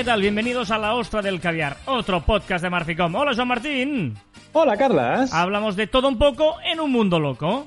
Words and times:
¿qué 0.00 0.04
tal? 0.04 0.22
Bienvenidos 0.22 0.70
a 0.70 0.78
La 0.78 0.94
Ostra 0.94 1.20
del 1.20 1.42
Caviar, 1.42 1.76
otro 1.84 2.22
podcast 2.22 2.64
de 2.64 2.70
Marficom. 2.70 3.14
Hola, 3.16 3.34
Joan 3.36 3.48
Martín. 3.48 4.16
Hola, 4.54 4.74
Carlas. 4.78 5.30
Hablamos 5.30 5.76
de 5.76 5.88
todo 5.88 6.08
un 6.08 6.16
poco 6.16 6.56
en 6.64 6.80
un 6.80 6.90
mundo 6.90 7.20
loco. 7.20 7.66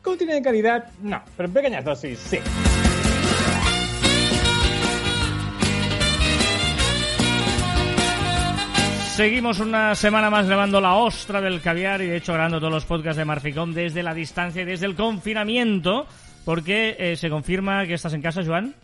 ¿Contenido 0.00 0.36
de 0.38 0.42
calidad? 0.42 0.86
No, 1.02 1.20
pero 1.36 1.48
en 1.48 1.52
pequeñas 1.52 1.84
dosis, 1.84 2.18
sí. 2.18 2.38
Seguimos 9.14 9.60
una 9.60 9.94
semana 9.94 10.30
más 10.30 10.46
grabando 10.46 10.80
la 10.80 10.94
ostra 10.94 11.42
del 11.42 11.60
caviar 11.60 12.00
y 12.00 12.06
de 12.06 12.16
hecho 12.16 12.32
grabando 12.32 12.58
todos 12.58 12.72
los 12.72 12.86
podcasts 12.86 13.18
de 13.18 13.26
Marficom 13.26 13.74
desde 13.74 14.02
la 14.02 14.14
distancia 14.14 14.62
y 14.62 14.64
desde 14.64 14.86
el 14.86 14.94
confinamiento, 14.94 16.06
porque 16.46 16.96
eh, 16.98 17.16
se 17.16 17.28
confirma 17.28 17.84
que 17.84 17.92
estás 17.92 18.14
en 18.14 18.22
casa, 18.22 18.42
Joan. 18.42 18.74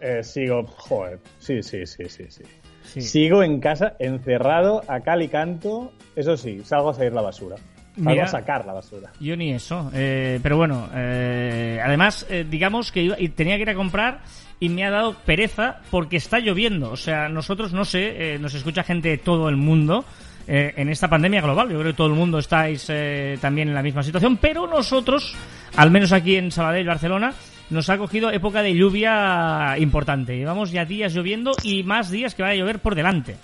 Eh, 0.00 0.22
sigo, 0.22 0.64
joder, 0.66 1.18
sí, 1.38 1.62
sí, 1.62 1.86
sí, 1.86 2.04
sí, 2.08 2.24
sí, 2.28 2.42
sí. 2.84 3.00
Sigo 3.02 3.42
en 3.42 3.60
casa, 3.60 3.94
encerrado, 3.98 4.82
a 4.88 5.00
cal 5.00 5.22
y 5.22 5.28
canto. 5.28 5.92
Eso 6.16 6.36
sí, 6.36 6.60
salgo 6.64 6.90
a 6.90 6.94
salir 6.94 7.12
la 7.12 7.22
basura. 7.22 7.56
Salgo 8.02 8.22
a 8.22 8.26
sacar 8.26 8.64
la 8.64 8.74
basura. 8.74 9.10
Yo 9.20 9.36
ni 9.36 9.52
eso. 9.52 9.90
Eh, 9.92 10.38
pero 10.42 10.56
bueno, 10.56 10.88
eh, 10.94 11.80
además, 11.84 12.26
eh, 12.30 12.46
digamos 12.48 12.92
que 12.92 13.02
iba, 13.02 13.16
y 13.18 13.28
tenía 13.30 13.56
que 13.56 13.62
ir 13.62 13.70
a 13.70 13.74
comprar 13.74 14.20
y 14.60 14.68
me 14.68 14.84
ha 14.84 14.90
dado 14.90 15.14
pereza 15.14 15.80
porque 15.90 16.16
está 16.16 16.38
lloviendo. 16.38 16.90
O 16.90 16.96
sea, 16.96 17.28
nosotros, 17.28 17.72
no 17.72 17.84
sé, 17.84 18.38
nos 18.38 18.54
escucha 18.54 18.84
gente 18.84 19.08
de 19.08 19.18
todo 19.18 19.48
el 19.48 19.56
mundo 19.56 20.04
eh, 20.50 20.72
en 20.78 20.88
esta 20.88 21.08
pandemia 21.08 21.42
global. 21.42 21.68
Yo 21.68 21.78
creo 21.78 21.92
que 21.92 21.96
todo 21.96 22.06
el 22.06 22.14
mundo 22.14 22.38
estáis 22.38 22.86
eh, 22.88 23.36
también 23.38 23.68
en 23.68 23.74
la 23.74 23.82
misma 23.82 24.02
situación, 24.02 24.38
pero 24.38 24.66
nosotros, 24.66 25.34
al 25.76 25.90
menos 25.90 26.10
aquí 26.12 26.36
en 26.36 26.50
Sabadell, 26.50 26.86
Barcelona, 26.86 27.34
nos 27.70 27.90
ha 27.90 27.98
cogido 27.98 28.30
época 28.30 28.62
de 28.62 28.74
lluvia 28.74 29.76
importante. 29.78 30.36
Llevamos 30.36 30.70
ya 30.70 30.84
días 30.84 31.14
lloviendo 31.14 31.52
y 31.62 31.82
más 31.82 32.10
días 32.10 32.34
que 32.34 32.42
va 32.42 32.50
a 32.50 32.54
llover 32.54 32.78
por 32.78 32.94
delante. 32.94 33.36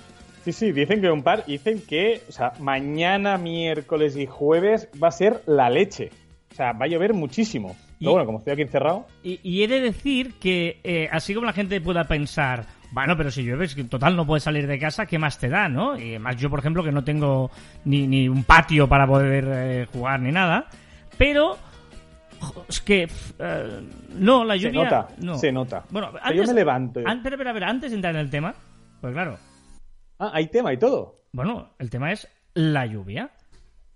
Sí, 0.44 0.53
sí, 0.53 0.72
dicen 0.72 1.00
que 1.00 1.11
un 1.11 1.22
par, 1.22 1.47
dicen 1.47 1.83
que, 1.89 2.22
o 2.28 2.33
sea, 2.33 2.53
mañana, 2.61 3.39
miércoles 3.39 4.16
y 4.16 4.27
jueves 4.27 4.89
va 5.03 5.08
a 5.08 5.12
ser 5.12 5.42
la 5.47 5.70
leche. 5.70 6.11
O 6.53 6.55
sea, 6.55 6.72
va 6.72 6.84
a 6.84 6.89
llover 6.89 7.14
muchísimo. 7.14 7.77
Pero 7.98 8.12
bueno, 8.12 8.27
como 8.27 8.39
estoy 8.39 8.53
aquí 8.53 8.62
encerrado, 8.62 9.06
Y, 9.22 9.41
y 9.42 9.62
he 9.62 9.69
de 9.69 9.81
decir 9.81 10.34
que, 10.38 10.81
eh, 10.84 11.09
así 11.11 11.33
como 11.33 11.47
la 11.47 11.55
gente 11.55 11.81
pueda 11.81 12.05
pensar, 12.05 12.66
bueno, 12.91 13.16
pero 13.16 13.31
si 13.31 13.42
llueves, 13.42 13.75
que 13.75 13.84
total 13.84 14.14
no 14.14 14.27
puedes 14.27 14.42
salir 14.42 14.66
de 14.66 14.78
casa, 14.78 15.06
¿qué 15.06 15.19
más 15.19 15.38
te 15.38 15.48
da, 15.48 15.69
no? 15.69 15.98
Y 15.98 16.11
además 16.11 16.36
yo, 16.36 16.50
por 16.50 16.59
ejemplo, 16.59 16.84
que 16.84 16.92
no 16.92 17.03
tengo 17.03 17.50
ni, 17.86 18.06
ni 18.06 18.28
un 18.28 18.44
patio 18.44 18.86
para 18.86 19.06
poder 19.06 19.44
eh, 19.48 19.86
jugar 19.91 20.20
ni 20.20 20.33
nada, 20.33 20.66
pero 21.16 21.56
es 22.69 22.81
que 22.81 23.09
eh, 23.39 23.81
no, 24.14 24.45
la 24.45 24.55
se 24.55 24.61
lluvia 24.61 24.84
nota, 24.84 25.09
no. 25.19 25.39
se 25.39 25.53
nota. 25.53 25.84
Bueno, 25.91 26.12
antes, 26.23 26.37
yo 26.37 26.47
me 26.47 26.55
levanto. 26.55 27.00
y- 27.00 27.05
an- 27.06 27.23
pero, 27.23 27.37
pero, 27.39 27.53
pero, 27.53 27.67
antes 27.67 27.91
de 27.91 27.97
entrar 27.97 28.14
en 28.14 28.20
el 28.20 28.31
tema, 28.31 28.55
pues 29.00 29.12
claro, 29.12 29.39
Ah, 30.19 30.31
hay 30.34 30.47
tema 30.48 30.72
y 30.72 30.77
todo. 30.78 31.22
bueno, 31.33 31.70
el 31.78 31.91
tema 31.91 32.12
es 32.12 32.28
la 32.55 32.87
lluvia. 32.87 33.31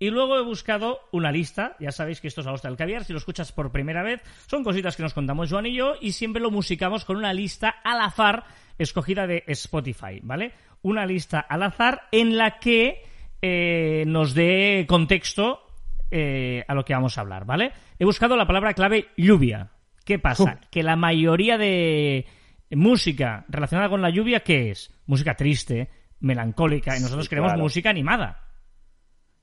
Y 0.01 0.11
luego 0.11 0.37
he 0.37 0.43
buscado 0.43 0.99
una 1.11 1.29
lista, 1.29 1.75
ya 1.79 1.91
sabéis 1.91 2.21
que 2.21 2.29
esto 2.29 2.39
es 2.39 2.47
la 2.47 2.53
hostia 2.53 2.69
del 2.69 2.77
caviar, 2.77 3.03
si 3.03 3.11
lo 3.11 3.19
escuchas 3.19 3.51
por 3.51 3.69
primera 3.69 4.01
vez, 4.01 4.21
son 4.47 4.63
cositas 4.63 4.95
que 4.95 5.03
nos 5.03 5.13
contamos 5.13 5.49
Joan 5.51 5.65
y 5.65 5.73
yo 5.75 5.95
y 5.99 6.13
siempre 6.13 6.41
lo 6.41 6.51
musicamos 6.51 7.03
con 7.03 7.17
una 7.17 7.33
lista 7.33 7.69
al 7.83 7.99
azar 7.99 8.45
escogida 8.77 9.27
de 9.27 9.43
Spotify, 9.47 10.21
¿vale? 10.23 10.53
Una 10.83 11.05
lista 11.05 11.39
al 11.41 11.63
azar 11.63 12.03
en 12.13 12.37
la 12.37 12.59
que 12.59 13.01
eh, 13.41 14.05
nos 14.07 14.33
dé 14.33 14.85
contexto 14.87 15.63
eh, 16.11 16.63
a 16.67 16.73
lo 16.73 16.83
que 16.85 16.93
vamos 16.93 17.17
a 17.17 17.21
hablar, 17.21 17.45
¿vale? 17.45 17.71
He 17.97 18.05
buscado 18.05 18.35
la 18.35 18.45
palabra 18.47 18.73
clave 18.73 19.07
lluvia. 19.17 19.71
¿Qué 20.05 20.17
pasa? 20.19 20.59
Que 20.71 20.81
la 20.83 20.95
mayoría 20.95 21.57
de 21.57 22.25
música 22.71 23.45
relacionada 23.47 23.89
con 23.89 24.01
la 24.01 24.09
lluvia, 24.09 24.39
¿qué 24.41 24.71
es? 24.71 24.93
Música 25.05 25.35
triste, 25.35 25.89
melancólica, 26.19 26.97
y 26.97 27.01
nosotros 27.01 27.25
Sí, 27.25 27.29
queremos 27.29 27.51
claro. 27.51 27.63
música 27.63 27.89
animada. 27.89 28.43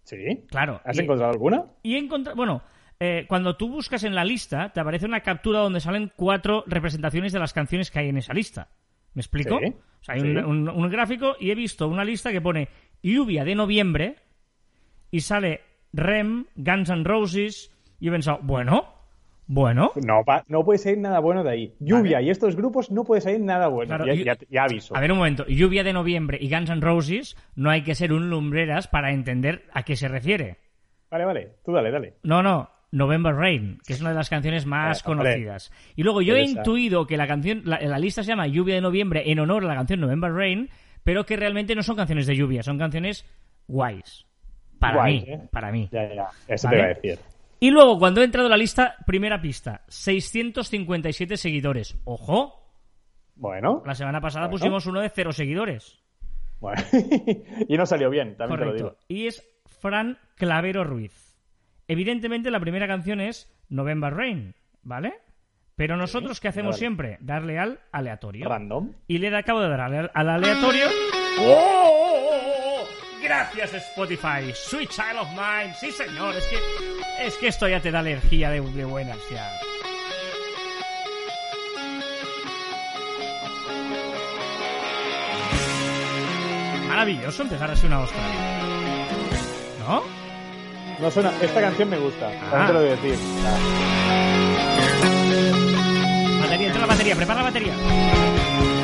Sí. 0.04 0.44
Claro. 0.48 0.80
¿Has 0.84 0.98
Y- 0.98 1.02
encontrado 1.02 1.32
alguna? 1.32 1.64
Y 1.82 1.94
he 1.94 1.98
encontrado, 1.98 2.36
bueno, 2.36 2.62
eh, 3.00 3.26
cuando 3.28 3.56
tú 3.56 3.68
buscas 3.68 4.04
en 4.04 4.14
la 4.14 4.24
lista, 4.24 4.72
te 4.72 4.80
aparece 4.80 5.06
una 5.06 5.20
captura 5.20 5.60
donde 5.60 5.80
salen 5.80 6.12
cuatro 6.16 6.64
representaciones 6.66 7.32
de 7.32 7.38
las 7.40 7.52
canciones 7.52 7.90
que 7.90 7.98
hay 8.00 8.08
en 8.08 8.18
esa 8.18 8.32
lista. 8.32 8.68
¿Me 9.14 9.20
explico? 9.20 9.58
Sí, 9.60 9.66
O 10.00 10.04
sea, 10.04 10.14
hay 10.14 10.20
sí. 10.20 10.26
un, 10.28 10.38
un- 10.44 10.68
un 10.68 10.90
gráfico 10.90 11.36
y 11.40 11.50
he 11.50 11.54
visto 11.54 11.88
una 11.88 12.04
lista 12.04 12.30
que 12.32 12.40
pone 12.40 12.68
lluvia 13.02 13.44
de 13.44 13.54
noviembre 13.54 14.16
y 15.10 15.20
sale 15.20 15.60
Rem, 15.96 16.46
Guns 16.56 16.90
N' 16.90 17.04
Roses 17.04 17.72
y 18.00 18.08
he 18.08 18.10
pensado, 18.10 18.38
bueno, 18.42 18.92
bueno, 19.48 19.92
No, 20.04 20.24
pa- 20.24 20.44
no 20.48 20.64
puede 20.64 20.78
salir 20.78 20.98
nada 20.98 21.20
bueno 21.20 21.44
de 21.44 21.50
ahí. 21.50 21.74
Lluvia 21.78 22.20
y 22.20 22.30
estos 22.30 22.56
grupos 22.56 22.90
no 22.90 23.04
puede 23.04 23.20
salir 23.20 23.40
nada 23.40 23.68
bueno. 23.68 23.88
Claro, 23.96 24.06
ya, 24.06 24.14
y- 24.14 24.24
ya- 24.24 24.36
ya 24.50 24.64
aviso. 24.64 24.96
A 24.96 25.00
ver 25.00 25.12
un 25.12 25.18
momento, 25.18 25.46
lluvia 25.46 25.84
de 25.84 25.92
noviembre 25.92 26.38
y 26.40 26.50
Guns 26.50 26.68
N' 26.70 26.80
Roses 26.80 27.36
no 27.54 27.70
hay 27.70 27.82
que 27.82 27.94
ser 27.94 28.12
un 28.12 28.28
lumbreras 28.28 28.88
para 28.88 29.12
entender 29.12 29.64
a 29.72 29.84
qué 29.84 29.94
se 29.96 30.08
refiere. 30.08 30.58
Vale, 31.10 31.24
vale. 31.24 31.52
Tú 31.64 31.72
dale, 31.72 31.92
dale. 31.92 32.14
No, 32.24 32.42
no, 32.42 32.68
November 32.90 33.34
Rain, 33.36 33.78
que 33.86 33.92
es 33.92 34.00
una 34.00 34.10
de 34.10 34.16
las 34.16 34.28
canciones 34.28 34.66
más 34.66 34.98
Eh, 34.98 35.02
hombre. 35.10 35.30
conocidas. 35.30 35.72
Y 35.94 36.02
luego 36.02 36.22
yo 36.22 36.34
he 36.34 36.42
intuido 36.42 37.06
que 37.06 37.16
la 37.16 37.28
canción, 37.28 37.62
la, 37.64 37.80
la 37.80 37.98
lista 38.00 38.24
se 38.24 38.28
llama 38.30 38.48
Lluvia 38.48 38.74
de 38.74 38.80
Noviembre 38.80 39.30
en 39.30 39.38
honor 39.38 39.64
a 39.64 39.68
la 39.68 39.76
canción 39.76 40.00
November 40.00 40.32
Rain, 40.32 40.68
pero 41.04 41.24
que 41.24 41.36
realmente 41.36 41.76
no 41.76 41.84
son 41.84 41.94
canciones 41.94 42.26
de 42.26 42.34
lluvia, 42.34 42.64
son 42.64 42.78
canciones 42.78 43.24
guays. 43.68 44.25
Para 44.78 45.04
mí, 45.04 45.24
¿eh? 45.26 45.40
para 45.50 45.72
mí. 45.72 45.88
Ya, 45.90 46.12
ya. 46.14 46.26
Eso 46.48 46.68
Vale. 46.68 46.76
te 46.76 46.82
iba 46.82 46.84
a 46.84 46.94
decir. 46.94 47.18
Y 47.58 47.70
luego, 47.70 47.98
cuando 47.98 48.20
he 48.20 48.24
entrado 48.24 48.48
a 48.48 48.50
la 48.50 48.56
lista, 48.56 48.96
primera 49.06 49.40
pista, 49.40 49.82
657 49.88 51.36
seguidores. 51.36 51.96
¡Ojo! 52.04 52.62
Bueno. 53.34 53.82
La 53.86 53.94
semana 53.94 54.20
pasada 54.20 54.46
Bueno. 54.46 54.58
pusimos 54.58 54.86
uno 54.86 55.00
de 55.00 55.08
cero 55.10 55.32
seguidores. 55.32 55.98
bueno. 56.60 56.82
y 57.68 57.76
no 57.76 57.86
salió 57.86 58.10
bien, 58.10 58.36
también 58.36 58.58
te 58.60 58.64
lo 58.66 58.70
Correcto. 58.72 58.84
digo. 58.90 58.96
Y 59.08 59.26
es 59.26 59.42
Fran 59.80 60.18
Clavero 60.36 60.84
Ruiz. 60.84 61.34
Evidentemente 61.88 62.50
la 62.50 62.60
primera 62.60 62.86
canción 62.86 63.20
es 63.20 63.50
November 63.68 64.12
Rain, 64.14 64.54
¿vale? 64.82 65.14
Pero 65.76 65.96
nosotros, 65.96 66.40
¿qué 66.40 66.48
hacemos 66.48 66.70
vale. 66.72 66.78
siempre? 66.78 67.18
Darle 67.20 67.58
al 67.58 67.80
aleatorio. 67.92 68.48
Random. 68.48 68.92
Y 69.06 69.18
le 69.18 69.34
acabo 69.36 69.60
de 69.60 69.68
dar 69.68 69.80
al, 69.82 70.10
al 70.14 70.28
aleatorio. 70.30 70.86
¡Oh! 71.40 72.05
Gracias 73.26 73.74
Spotify, 73.74 74.54
Sweet 74.54 74.88
Child 74.88 75.18
of 75.18 75.28
Mine. 75.30 75.74
Sí, 75.74 75.90
señor, 75.90 76.36
es 76.36 76.44
que 76.46 76.58
es 77.26 77.34
que 77.34 77.48
esto 77.48 77.66
ya 77.66 77.80
te 77.80 77.90
da 77.90 77.98
alergia 77.98 78.50
de, 78.50 78.60
de 78.60 78.84
buenas 78.84 79.18
ya. 79.28 79.50
Maravilloso 86.86 87.42
empezar 87.42 87.68
así 87.68 87.86
una 87.86 87.98
ostra. 87.98 88.22
¿No? 89.80 90.04
No 91.00 91.10
suena. 91.10 91.32
Esta 91.42 91.60
canción 91.60 91.90
me 91.90 91.98
gusta. 91.98 92.28
Ah. 92.28 92.50
También 92.50 92.66
te 92.68 92.72
lo 92.74 92.80
voy 92.80 92.88
a 92.88 92.96
decir. 92.96 93.18
Batería, 96.42 96.66
entra 96.68 96.80
la 96.80 96.86
batería, 96.86 97.16
prepara 97.16 97.40
la 97.40 97.46
batería. 97.46 98.75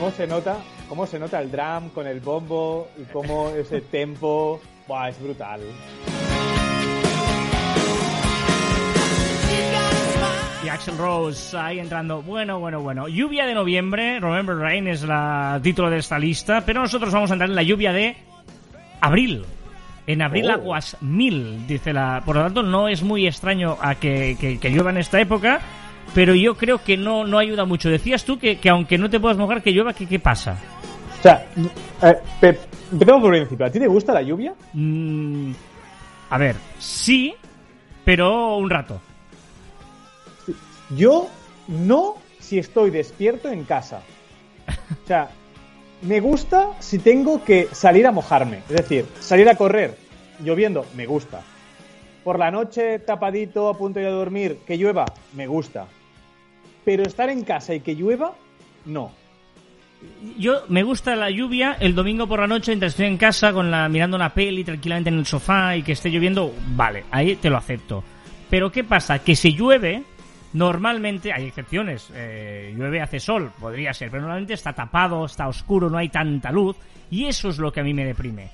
¿Cómo 0.00 0.12
se 0.12 0.26
nota? 0.26 0.56
¿Cómo 0.88 1.06
se 1.06 1.18
nota 1.18 1.38
el 1.42 1.50
drum 1.52 1.90
con 1.90 2.06
el 2.06 2.20
bombo 2.20 2.88
y 2.98 3.04
cómo 3.12 3.50
ese 3.50 3.80
tempo? 3.92 4.58
Buah, 4.88 5.10
es 5.10 5.22
brutal. 5.22 5.60
Y 10.64 10.68
Axel 10.70 10.96
Rose 10.96 11.54
ahí 11.54 11.80
entrando. 11.80 12.22
Bueno, 12.22 12.58
bueno, 12.58 12.80
bueno. 12.80 13.08
Lluvia 13.08 13.44
de 13.44 13.52
noviembre. 13.52 14.18
Remember 14.20 14.56
Rain 14.56 14.88
es 14.88 15.02
la 15.02 15.60
título 15.62 15.90
de 15.90 15.98
esta 15.98 16.18
lista. 16.18 16.62
Pero 16.64 16.80
nosotros 16.80 17.12
vamos 17.12 17.30
a 17.30 17.34
entrar 17.34 17.50
en 17.50 17.56
la 17.56 17.62
lluvia 17.62 17.92
de 17.92 18.16
abril. 19.02 19.44
En 20.06 20.22
abril 20.22 20.46
Oh. 20.48 20.54
aguas 20.54 20.96
mil, 21.02 21.66
dice 21.66 21.92
la. 21.92 22.22
Por 22.24 22.36
lo 22.36 22.42
tanto, 22.42 22.62
no 22.62 22.88
es 22.88 23.02
muy 23.02 23.26
extraño 23.26 23.76
a 23.82 23.96
que, 23.96 24.38
que, 24.40 24.58
que 24.58 24.70
llueva 24.70 24.90
en 24.92 24.96
esta 24.96 25.20
época. 25.20 25.60
Pero 26.14 26.34
yo 26.34 26.56
creo 26.56 26.82
que 26.82 26.96
no, 26.96 27.24
no 27.26 27.38
ayuda 27.38 27.64
mucho. 27.64 27.88
Decías 27.88 28.24
tú 28.24 28.38
que, 28.38 28.58
que 28.58 28.68
aunque 28.68 28.98
no 28.98 29.08
te 29.08 29.20
puedas 29.20 29.38
mojar, 29.38 29.62
que 29.62 29.70
llueva, 29.70 29.92
¿qué, 29.92 30.06
qué 30.06 30.18
pasa? 30.18 30.56
O 31.18 31.22
sea, 31.22 31.46
eh, 32.02 32.14
pe- 32.40 32.58
empezamos 32.90 33.22
por 33.22 33.34
el 33.34 33.42
principio. 33.42 33.66
¿A 33.66 33.70
ti 33.70 33.78
te 33.78 33.86
gusta 33.86 34.12
la 34.12 34.22
lluvia? 34.22 34.54
Mm, 34.72 35.52
a 36.30 36.38
ver, 36.38 36.56
sí, 36.78 37.34
pero 38.04 38.56
un 38.56 38.68
rato. 38.70 39.00
Yo 40.96 41.28
no 41.68 42.16
si 42.40 42.58
estoy 42.58 42.90
despierto 42.90 43.48
en 43.48 43.64
casa. 43.64 44.02
O 45.04 45.06
sea, 45.06 45.30
me 46.02 46.18
gusta 46.20 46.70
si 46.80 46.98
tengo 46.98 47.44
que 47.44 47.68
salir 47.72 48.06
a 48.06 48.12
mojarme. 48.12 48.58
Es 48.68 48.76
decir, 48.76 49.06
salir 49.20 49.48
a 49.48 49.54
correr 49.54 49.96
lloviendo, 50.42 50.86
me 50.96 51.06
gusta. 51.06 51.42
Por 52.24 52.38
la 52.38 52.50
noche 52.50 52.98
tapadito 52.98 53.68
a 53.68 53.76
punto 53.78 53.98
de 54.00 54.06
ir 54.06 54.10
a 54.10 54.14
dormir, 54.14 54.58
que 54.66 54.76
llueva, 54.76 55.04
me 55.34 55.46
gusta. 55.46 55.86
Pero 56.90 57.04
estar 57.04 57.30
en 57.30 57.44
casa 57.44 57.72
y 57.72 57.78
que 57.78 57.94
llueva, 57.94 58.34
no. 58.84 59.12
Yo 60.36 60.64
me 60.70 60.82
gusta 60.82 61.14
la 61.14 61.30
lluvia 61.30 61.76
el 61.78 61.94
domingo 61.94 62.26
por 62.26 62.40
la 62.40 62.48
noche 62.48 62.72
mientras 62.72 62.94
estoy 62.94 63.06
en 63.06 63.16
casa 63.16 63.52
con 63.52 63.70
la 63.70 63.88
mirando 63.88 64.16
una 64.16 64.34
peli 64.34 64.64
tranquilamente 64.64 65.08
en 65.08 65.18
el 65.20 65.24
sofá 65.24 65.76
y 65.76 65.84
que 65.84 65.92
esté 65.92 66.10
lloviendo, 66.10 66.52
vale, 66.74 67.04
ahí 67.12 67.36
te 67.36 67.48
lo 67.48 67.58
acepto. 67.58 68.02
Pero 68.50 68.72
¿qué 68.72 68.82
pasa? 68.82 69.20
Que 69.20 69.36
si 69.36 69.52
llueve, 69.54 70.02
normalmente, 70.52 71.32
hay 71.32 71.44
excepciones, 71.46 72.10
eh, 72.12 72.74
llueve, 72.76 73.00
hace 73.00 73.20
sol, 73.20 73.52
podría 73.60 73.94
ser, 73.94 74.10
pero 74.10 74.22
normalmente 74.22 74.54
está 74.54 74.72
tapado, 74.72 75.24
está 75.26 75.46
oscuro, 75.46 75.88
no 75.88 75.96
hay 75.96 76.08
tanta 76.08 76.50
luz, 76.50 76.76
y 77.08 77.26
eso 77.26 77.50
es 77.50 77.58
lo 77.58 77.72
que 77.72 77.78
a 77.78 77.84
mí 77.84 77.94
me 77.94 78.04
deprime. 78.04 78.50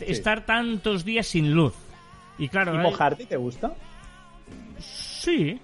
Estar 0.00 0.46
tantos 0.46 1.04
días 1.04 1.26
sin 1.26 1.52
luz. 1.52 1.74
Y 2.38 2.48
claro... 2.48 2.72
¿Y 2.72 2.78
hay- 2.78 2.82
mojarte 2.84 3.26
te 3.26 3.36
gusta? 3.36 3.74
Sí, 4.78 5.60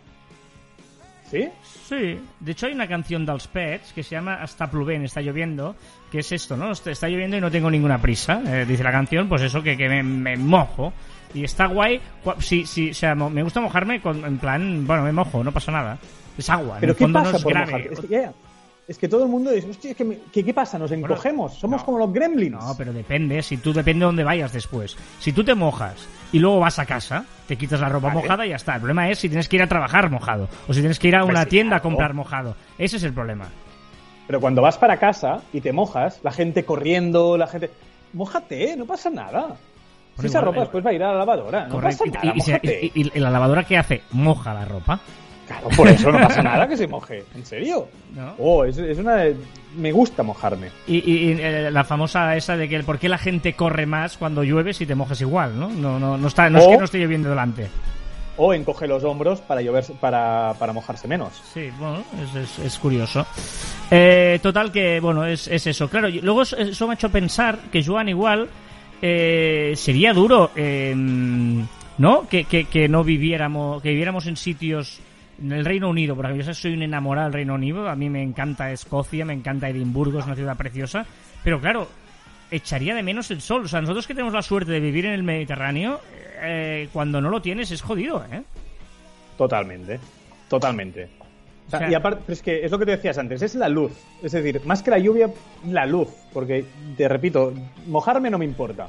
¿Sí? 1.32 1.48
Sí, 1.88 2.20
de 2.40 2.52
hecho 2.52 2.66
hay 2.66 2.74
una 2.74 2.86
canción 2.86 3.24
dels 3.24 3.46
Pets 3.48 3.94
que 3.94 4.02
se 4.02 4.10
llama 4.16 4.44
Está 4.44 4.70
plovent, 4.70 5.06
está 5.06 5.22
lloviendo, 5.22 5.74
que 6.10 6.18
es 6.18 6.30
esto, 6.30 6.56
¿no? 6.58 6.72
Está 6.72 7.08
lloviendo 7.08 7.38
y 7.38 7.40
no 7.40 7.50
tengo 7.50 7.70
ninguna 7.70 7.96
prisa, 8.00 8.42
eh, 8.46 8.66
dice 8.66 8.84
la 8.84 8.92
canción, 8.92 9.28
pues 9.30 9.40
eso, 9.40 9.62
que, 9.62 9.74
que 9.76 9.88
me, 9.88 10.02
me 10.02 10.36
mojo. 10.36 10.92
Y 11.34 11.44
está 11.44 11.64
guay, 11.66 11.98
sí, 12.40 12.66
sí, 12.66 12.90
o 12.90 12.94
sea, 12.94 13.14
me 13.14 13.42
gusta 13.42 13.62
mojarme 13.62 14.02
con, 14.02 14.22
en 14.26 14.36
plan, 14.36 14.86
bueno, 14.86 15.04
me 15.04 15.12
mojo, 15.12 15.42
no 15.42 15.50
pasa 15.52 15.72
nada. 15.72 15.98
Es 16.36 16.50
agua, 16.50 16.74
en 16.74 16.80
¿Pero 16.80 16.92
el 16.92 16.98
qué 16.98 17.04
fondo 17.04 17.18
pasa 17.20 17.30
no 17.32 17.36
es 17.38 17.42
por 17.42 17.52
grave. 17.54 17.72
mojarte? 17.72 17.94
Es 17.94 18.00
que, 18.00 18.08
ya, 18.08 18.32
es 18.88 18.98
que 18.98 19.08
todo 19.08 19.24
el 19.24 19.30
mundo 19.30 19.50
dice, 19.50 19.70
hostia, 19.70 19.90
es 19.92 19.96
que 19.96 20.04
me- 20.04 20.18
¿qué, 20.32 20.44
qué 20.44 20.52
pasa? 20.52 20.78
¿Nos 20.78 20.90
encogemos? 20.92 21.54
Somos 21.54 21.80
no. 21.80 21.84
como 21.86 21.98
los 21.98 22.12
gremlins. 22.12 22.52
No, 22.52 22.74
pero 22.76 22.92
depende, 22.92 23.42
si 23.42 23.56
tú 23.58 23.72
depende 23.72 24.00
de 24.00 24.06
dónde 24.06 24.24
vayas 24.24 24.52
después. 24.52 24.96
Si 25.20 25.32
tú 25.32 25.44
te 25.44 25.54
mojas 25.54 26.06
y 26.32 26.38
luego 26.38 26.58
vas 26.60 26.78
a 26.78 26.86
casa, 26.86 27.24
te 27.46 27.56
quitas 27.56 27.80
la 27.80 27.88
ropa 27.88 28.08
Vale. 28.08 28.20
mojada 28.20 28.46
y 28.46 28.50
ya 28.50 28.56
está. 28.56 28.74
El 28.74 28.80
problema 28.80 29.08
es 29.08 29.18
si 29.18 29.28
tienes 29.28 29.48
que 29.48 29.56
ir 29.56 29.62
a 29.62 29.66
trabajar 29.68 30.10
mojado 30.10 30.48
o 30.68 30.72
si 30.74 30.80
tienes 30.80 30.98
que 30.98 31.08
ir 31.08 31.16
a 31.16 31.20
Pues 31.20 31.30
una 31.30 31.44
sí, 31.44 31.50
tienda 31.50 31.76
a 31.76 31.80
comprar 31.80 32.12
mojado. 32.14 32.56
Ese 32.78 32.96
es 32.96 33.02
el 33.04 33.12
problema. 33.12 33.46
Pero 34.26 34.40
cuando 34.40 34.62
vas 34.62 34.78
para 34.78 34.96
casa 34.98 35.42
y 35.52 35.60
te 35.60 35.72
mojas, 35.72 36.20
la 36.22 36.30
gente 36.32 36.64
corriendo, 36.64 37.36
la 37.36 37.46
gente... 37.46 37.70
Mójate, 38.14 38.76
no 38.76 38.84
pasa 38.84 39.08
nada. 39.10 39.56
Bueno, 40.16 40.28
esa 40.28 40.38
igual, 40.40 40.44
ropa 40.44 40.56
eh, 40.56 40.60
después 40.60 40.84
va 40.86 40.90
a 40.90 40.92
ir 40.92 41.02
a 41.02 41.12
la 41.12 41.18
lavadora, 41.20 41.66
no 41.66 41.80
pasa 41.80 42.04
Y- 42.06 42.10
nada, 42.10 42.34
y, 42.62 43.10
y 43.14 43.18
la 43.18 43.30
lavadora 43.30 43.64
que 43.64 43.78
hace 43.78 44.02
moja 44.12 44.52
la 44.52 44.64
ropa. 44.66 45.00
Claro, 45.60 45.68
por 45.76 45.88
eso 45.88 46.10
no 46.12 46.18
pasa 46.20 46.42
nada 46.42 46.66
que 46.68 46.76
se 46.76 46.86
moje. 46.86 47.24
¿En 47.34 47.44
serio? 47.46 47.88
¿No? 48.14 48.34
Oh, 48.38 48.64
es, 48.64 48.78
es 48.78 48.98
una... 48.98 49.16
de- 49.16 49.36
Me 49.76 49.90
gusta 49.92 50.22
mojarme. 50.22 50.68
Y, 50.86 50.96
y- 50.98 51.30
y, 51.32 51.36
eh, 51.40 51.70
la 51.70 51.84
famosa 51.84 52.36
esa 52.36 52.56
de 52.56 52.68
que 52.68 52.76
el 52.76 52.84
por 52.84 52.98
qué 52.98 53.08
la 53.08 53.18
gente 53.18 53.54
corre 53.54 53.86
más 53.86 54.16
cuando 54.18 54.42
llueve 54.44 54.74
si 54.74 54.84
te 54.86 54.94
mojas 54.94 55.20
igual, 55.20 55.58
¿no? 55.58 55.68
No, 55.70 55.98
no, 55.98 56.18
no 56.18 56.28
está, 56.28 56.50
no 56.50 56.58
es 56.58 56.66
que 56.66 56.76
no 56.78 56.84
esté 56.84 56.98
lloviendo 56.98 57.28
delante. 57.30 57.68
O 58.38 58.54
encoge 58.54 58.86
los 58.86 59.04
hombros 59.04 59.40
para 59.42 59.60
llover, 59.60 59.84
para, 60.00 60.54
para 60.58 60.72
mojarse 60.72 61.06
menos. 61.06 61.40
Sí, 61.52 61.68
bueno, 61.78 62.02
es, 62.22 62.34
es- 62.34 62.58
es 62.66 62.78
curioso. 62.78 63.26
Eh, 63.90 64.38
total 64.42 64.72
que, 64.72 65.00
bueno, 65.00 65.24
es, 65.26 65.48
es 65.48 65.66
eso. 65.66 65.88
Claro, 65.88 66.08
luego 66.08 66.42
eso- 66.42 66.56
eso 66.56 66.86
me 66.86 66.92
ha 66.92 66.94
hecho 66.94 67.10
pensar 67.10 67.58
que 67.70 67.84
Joan 67.84 68.08
igual 68.08 68.48
eh, 69.02 69.72
sería 69.76 70.12
duro, 70.14 70.50
eh, 70.56 70.94
¿no? 71.98 72.26
Que, 72.28 72.44
que, 72.44 72.64
que 72.64 72.88
no 72.88 73.04
viviéramos, 73.04 73.82
que 73.82 73.90
viviéramos 73.90 74.26
en 74.26 74.36
sitios 74.36 74.98
en 75.40 75.52
el 75.52 75.64
Reino 75.64 75.88
Unido, 75.88 76.14
por 76.16 76.24
ejemplo, 76.26 76.44
yo 76.46 76.54
soy 76.54 76.74
un 76.74 76.82
enamorado 76.82 77.26
del 77.26 77.34
Reino 77.34 77.54
Unido, 77.54 77.88
a 77.88 77.96
mí 77.96 78.08
me 78.10 78.22
encanta 78.22 78.70
Escocia, 78.72 79.24
me 79.24 79.32
encanta 79.32 79.68
Edimburgo, 79.68 80.18
es 80.18 80.26
una 80.26 80.34
ciudad 80.34 80.56
preciosa, 80.56 81.06
pero 81.44 81.60
claro, 81.60 81.88
echaría 82.50 82.94
de 82.94 83.02
menos 83.02 83.30
el 83.30 83.40
sol. 83.40 83.62
O 83.64 83.68
sea, 83.68 83.80
nosotros 83.80 84.06
que 84.06 84.14
tenemos 84.14 84.34
la 84.34 84.42
suerte 84.42 84.72
de 84.72 84.80
vivir 84.80 85.06
en 85.06 85.12
el 85.12 85.22
Mediterráneo, 85.22 86.00
eh, 86.42 86.88
cuando 86.92 87.20
no 87.20 87.30
lo 87.30 87.40
tienes 87.42 87.70
es 87.70 87.80
jodido, 87.82 88.24
¿eh? 88.32 88.42
Totalmente. 89.38 89.98
Totalmente. 90.48 91.08
O 91.66 91.70
sea, 91.70 91.78
O 91.78 91.82
sea- 91.82 91.90
y 91.90 91.94
aparte, 91.94 92.32
es 92.32 92.42
que 92.42 92.64
es 92.64 92.70
lo 92.70 92.78
que 92.78 92.84
te 92.84 92.90
decías 92.92 93.16
antes, 93.18 93.40
es 93.42 93.54
la 93.54 93.68
luz. 93.68 93.92
Es 94.22 94.32
decir, 94.32 94.60
más 94.66 94.82
que 94.82 94.90
la 94.90 94.98
lluvia, 94.98 95.30
la 95.66 95.86
luz. 95.86 96.08
Porque, 96.32 96.64
te 96.96 97.08
repito, 97.08 97.54
mojarme 97.86 98.28
no 98.30 98.38
me 98.38 98.44
importa. 98.44 98.88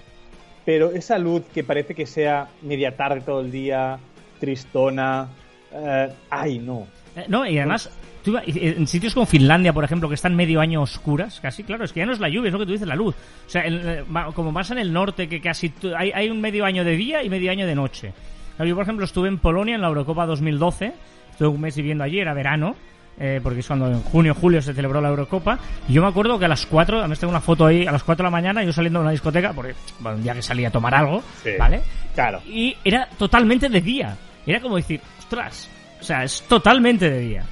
Pero 0.66 0.92
esa 0.92 1.18
luz 1.18 1.44
que 1.54 1.64
parece 1.64 1.94
que 1.96 2.06
sea 2.06 2.48
media 2.62 2.96
tarde 2.96 3.22
todo 3.22 3.42
el 3.42 3.52
día, 3.52 3.98
tristona. 4.40 5.28
Eh, 5.74 6.10
ay, 6.30 6.60
no. 6.60 6.88
Eh, 7.16 7.26
No, 7.28 7.46
y 7.46 7.58
además, 7.58 7.90
tú 8.24 8.32
iba- 8.32 8.44
en 8.46 8.88
sitios 8.88 9.14
como 9.14 9.26
Finlandia, 9.26 9.74
por 9.74 9.84
ejemplo, 9.84 10.08
que 10.10 10.16
están 10.16 10.36
medio 10.36 10.60
año 10.62 10.82
oscuras, 10.82 11.40
casi, 11.40 11.64
claro, 11.64 11.84
es 11.86 11.94
que 11.94 12.00
ya 12.02 12.06
no 12.06 12.14
es 12.14 12.20
la 12.20 12.30
lluvia, 12.30 12.48
es 12.50 12.54
lo 12.54 12.60
que 12.60 12.66
tú 12.66 12.72
dices, 12.72 12.88
la 12.88 12.96
luz. 12.96 13.16
O 13.46 13.50
sea, 13.50 13.64
eh, 13.66 14.04
como 14.34 14.52
más 14.52 14.72
en 14.72 14.78
el 14.80 14.92
norte, 14.94 15.28
que 15.28 15.40
casi 15.42 15.72
hay, 15.98 16.12
hay 16.12 16.30
un 16.30 16.42
medio 16.42 16.66
año 16.66 16.84
de 16.84 16.96
día 16.96 17.24
y 17.24 17.30
medio 17.30 17.52
año 17.52 17.68
de 17.68 17.76
noche. 17.76 18.14
Yo, 18.60 18.76
por 18.76 18.84
ejemplo, 18.84 19.06
estuve 19.06 19.28
en 19.28 19.40
Polonia 19.40 19.76
en 19.76 19.82
la 19.82 19.88
Eurocopa 19.88 20.26
2012, 20.26 20.94
estuve 21.32 21.48
un 21.48 21.60
mes 21.62 21.76
viviendo 21.76 22.04
allí, 22.04 22.20
era 22.20 22.34
verano, 22.36 22.76
eh, 23.20 23.40
porque 23.44 23.60
es 23.60 23.68
cuando 23.68 23.88
en 23.88 24.02
junio 24.02 24.34
julio 24.36 24.62
se 24.62 24.74
celebró 24.74 25.02
la 25.02 25.10
Eurocopa, 25.10 25.58
y 25.90 25.94
yo 25.94 26.02
me 26.02 26.08
acuerdo 26.08 26.38
que 26.40 26.46
a 26.46 26.48
las 26.48 26.66
4, 26.68 27.00
además 27.00 27.20
tengo 27.20 27.32
una 27.32 27.42
foto 27.42 27.66
ahí, 27.66 27.86
a 27.86 27.92
las 27.92 28.04
4 28.04 28.24
de 28.24 28.28
la 28.28 28.32
mañana, 28.32 28.64
yo 28.64 28.72
saliendo 28.72 29.00
de 29.00 29.04
una 29.04 29.12
discoteca, 29.12 29.54
porque, 29.54 29.74
bueno, 30.00 30.18
un 30.18 30.24
día 30.24 30.34
que 30.36 30.42
salía 30.44 30.68
a 30.68 30.72
tomar 30.72 30.94
algo, 30.96 31.24
Sí. 31.44 31.50
¿vale? 31.60 31.82
Claro. 32.14 32.42
y 32.48 32.76
era 32.86 33.08
totalmente 33.18 33.70
de 33.70 33.82
día. 33.82 34.16
Era 34.46 34.60
como 34.60 34.76
decir, 34.76 35.00
ostras, 35.34 35.70
o 36.00 36.04
sea, 36.04 36.24
es 36.24 36.42
totalmente 36.44 37.10
de 37.10 37.20
día. 37.20 37.44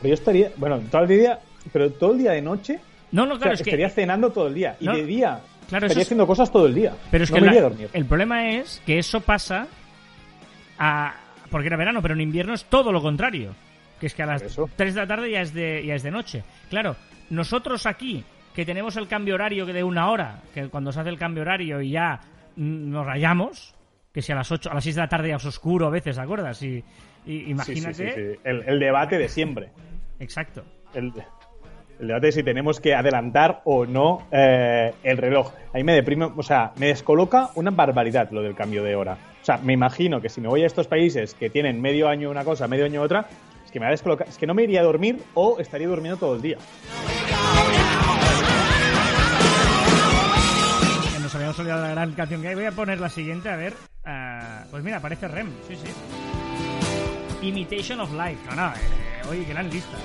Pero 0.00 0.08
yo 0.08 0.14
estaría, 0.14 0.50
bueno, 0.56 0.80
todo 0.90 1.02
el 1.02 1.08
día, 1.08 1.38
pero 1.72 1.90
todo 1.92 2.12
el 2.12 2.18
día 2.18 2.32
de 2.32 2.42
noche, 2.42 2.78
No, 3.12 3.26
no, 3.26 3.34
o 3.34 3.36
sea, 3.36 3.42
claro, 3.42 3.54
es 3.54 3.62
que... 3.62 3.70
estaría 3.70 3.90
cenando 3.90 4.30
todo 4.30 4.48
el 4.48 4.54
día. 4.54 4.76
Y 4.80 4.86
de 4.86 5.04
día, 5.04 5.40
claro, 5.68 5.86
estaría 5.86 6.02
es- 6.02 6.08
haciendo 6.08 6.26
cosas 6.26 6.50
todo 6.50 6.66
el 6.66 6.74
día. 6.74 6.94
Pero 7.10 7.24
es 7.24 7.30
no 7.30 7.36
que 7.36 7.40
me 7.42 7.54
la- 7.54 7.60
dormir. 7.62 7.88
el 7.92 8.04
problema 8.06 8.48
es 8.50 8.82
que 8.86 8.98
eso 8.98 9.20
pasa 9.20 9.66
a... 10.78 11.14
Porque 11.50 11.66
era 11.68 11.76
verano, 11.76 12.02
pero 12.02 12.14
en 12.14 12.20
invierno 12.20 12.54
es 12.54 12.64
todo 12.66 12.92
lo 12.92 13.00
contrario. 13.00 13.54
Que 14.00 14.06
es 14.06 14.14
que 14.14 14.22
a 14.22 14.26
las 14.26 14.42
Eso. 14.42 14.68
3 14.76 14.94
de 14.94 15.00
la 15.00 15.06
tarde 15.06 15.30
ya 15.30 15.40
es 15.40 15.52
de, 15.54 15.84
ya 15.84 15.94
es 15.94 16.02
de 16.02 16.10
noche. 16.10 16.44
Claro, 16.70 16.94
nosotros 17.30 17.86
aquí, 17.86 18.22
que 18.54 18.64
tenemos 18.66 18.96
el 18.96 19.08
cambio 19.08 19.34
horario 19.34 19.66
que 19.66 19.72
de 19.72 19.82
una 19.82 20.10
hora, 20.10 20.40
que 20.54 20.68
cuando 20.68 20.92
se 20.92 21.00
hace 21.00 21.08
el 21.08 21.18
cambio 21.18 21.42
horario 21.42 21.80
y 21.80 21.90
ya 21.92 22.20
mm, 22.56 22.90
nos 22.90 23.04
rayamos, 23.06 23.74
que 24.12 24.20
si 24.22 24.30
a 24.30 24.36
las 24.36 24.52
8, 24.52 24.70
a 24.70 24.74
las 24.74 24.84
6 24.84 24.94
de 24.96 25.02
la 25.02 25.08
tarde 25.08 25.28
ya 25.30 25.36
es 25.36 25.44
oscuro 25.46 25.86
a 25.86 25.90
veces, 25.90 26.14
¿te 26.16 26.22
acuerdas? 26.22 26.62
Y, 26.62 26.84
y 27.26 27.38
Sí, 27.38 27.44
sí, 27.44 27.50
imagínate... 27.50 27.94
sí, 27.94 28.34
sí. 28.34 28.40
El, 28.44 28.62
el 28.66 28.78
debate 28.78 29.18
de 29.18 29.28
siempre. 29.28 29.70
Exacto. 30.20 30.64
el, 30.94 31.12
el 32.00 32.06
debate 32.08 32.26
de 32.26 32.32
si 32.32 32.42
tenemos 32.42 32.80
que 32.80 32.94
adelantar 32.94 33.60
o 33.64 33.84
no 33.86 34.26
eh, 34.30 34.92
el 35.02 35.16
reloj. 35.16 35.52
Ahí 35.72 35.82
me 35.84 35.92
deprime, 35.94 36.26
o 36.36 36.42
sea, 36.42 36.72
me 36.76 36.86
descoloca 36.86 37.50
una 37.56 37.70
barbaridad 37.70 38.30
lo 38.30 38.42
del 38.42 38.54
cambio 38.54 38.82
de 38.82 38.94
hora. 38.94 39.18
O 39.42 39.44
sea, 39.44 39.58
me 39.58 39.72
imagino 39.72 40.20
que 40.20 40.28
si 40.28 40.40
me 40.40 40.48
voy 40.48 40.62
a 40.62 40.66
estos 40.66 40.86
países 40.86 41.34
que 41.34 41.50
tienen 41.50 41.80
medio 41.80 42.08
año 42.08 42.30
una 42.30 42.44
cosa, 42.44 42.68
medio 42.68 42.84
año 42.84 43.02
otra, 43.02 43.26
es 43.64 43.70
que 43.72 43.80
me 43.80 43.84
va 43.86 43.88
a 43.88 43.92
descolocar, 43.92 44.28
es 44.28 44.38
que 44.38 44.46
no 44.46 44.54
me 44.54 44.62
iría 44.62 44.80
a 44.80 44.84
dormir 44.84 45.18
o 45.34 45.58
estaría 45.58 45.88
durmiendo 45.88 46.18
todo 46.18 46.36
el 46.36 46.42
día. 46.42 46.56
Nos 51.20 51.34
habíamos 51.34 51.58
olvidado 51.58 51.82
la 51.82 51.90
gran 51.90 52.12
canción 52.12 52.40
que 52.40 52.48
hay. 52.48 52.54
Voy 52.54 52.64
a 52.64 52.72
poner 52.72 53.00
la 53.00 53.08
siguiente, 53.10 53.50
a 53.50 53.56
ver. 53.56 53.74
ah, 54.04 54.64
pues 54.70 54.82
mira, 54.82 54.96
aparece 54.98 55.28
Rem, 55.28 55.50
sí, 55.66 55.76
sí. 55.76 55.88
Imitation 57.42 58.00
of 58.00 58.12
Life. 58.12 58.38
No, 58.50 58.56
no, 58.56 58.68
eh, 58.74 59.28
oye, 59.30 59.44
gran 59.44 59.70
lista. 59.70 59.96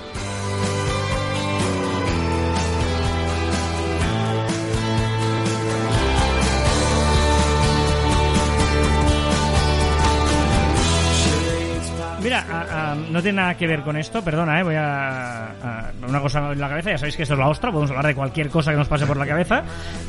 Mira, 12.41 12.95
no 13.11 13.21
tiene 13.21 13.35
nada 13.37 13.55
que 13.55 13.67
ver 13.67 13.81
con 13.81 13.95
esto, 13.97 14.23
perdona, 14.23 14.59
eh, 14.59 14.63
voy 14.63 14.75
a, 14.75 15.45
a- 15.51 15.91
Una 16.07 16.19
cosa 16.21 16.51
en 16.51 16.59
la 16.59 16.69
cabeza, 16.69 16.91
ya 16.91 16.97
sabéis 16.97 17.15
que 17.15 17.23
esto 17.23 17.33
es 17.35 17.39
la 17.39 17.47
ostra, 17.49 17.71
podemos 17.71 17.91
hablar 17.91 18.07
de 18.07 18.15
cualquier 18.15 18.49
cosa 18.49 18.71
que 18.71 18.77
nos 18.77 18.87
pase 18.87 19.05
por 19.05 19.17
la 19.17 19.25
cabeza. 19.27 19.63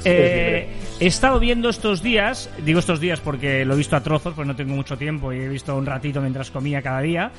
Eh, 0.04 0.68
he 1.00 1.06
estado 1.06 1.38
viendo 1.38 1.68
estos 1.68 2.02
días, 2.02 2.50
digo 2.64 2.78
estos 2.78 3.00
días 3.00 3.20
porque 3.20 3.64
lo 3.64 3.74
he 3.74 3.76
visto 3.78 3.96
a 3.96 4.00
trozos, 4.02 4.34
pues 4.34 4.46
no 4.46 4.56
tengo 4.56 4.74
mucho 4.74 4.96
tiempo 4.96 5.32
y 5.32 5.38
he 5.40 5.48
visto 5.48 5.76
un 5.76 5.86
ratito 5.86 6.20
mientras 6.20 6.50
comía 6.50 6.82
cada 6.82 7.00
día, 7.00 7.30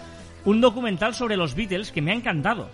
un 0.46 0.62
documental 0.62 1.14
sobre 1.16 1.38
los 1.38 1.56
Beatles 1.56 1.92
que 1.92 2.02
me 2.02 2.12
ha 2.12 2.16
encantado. 2.16 2.70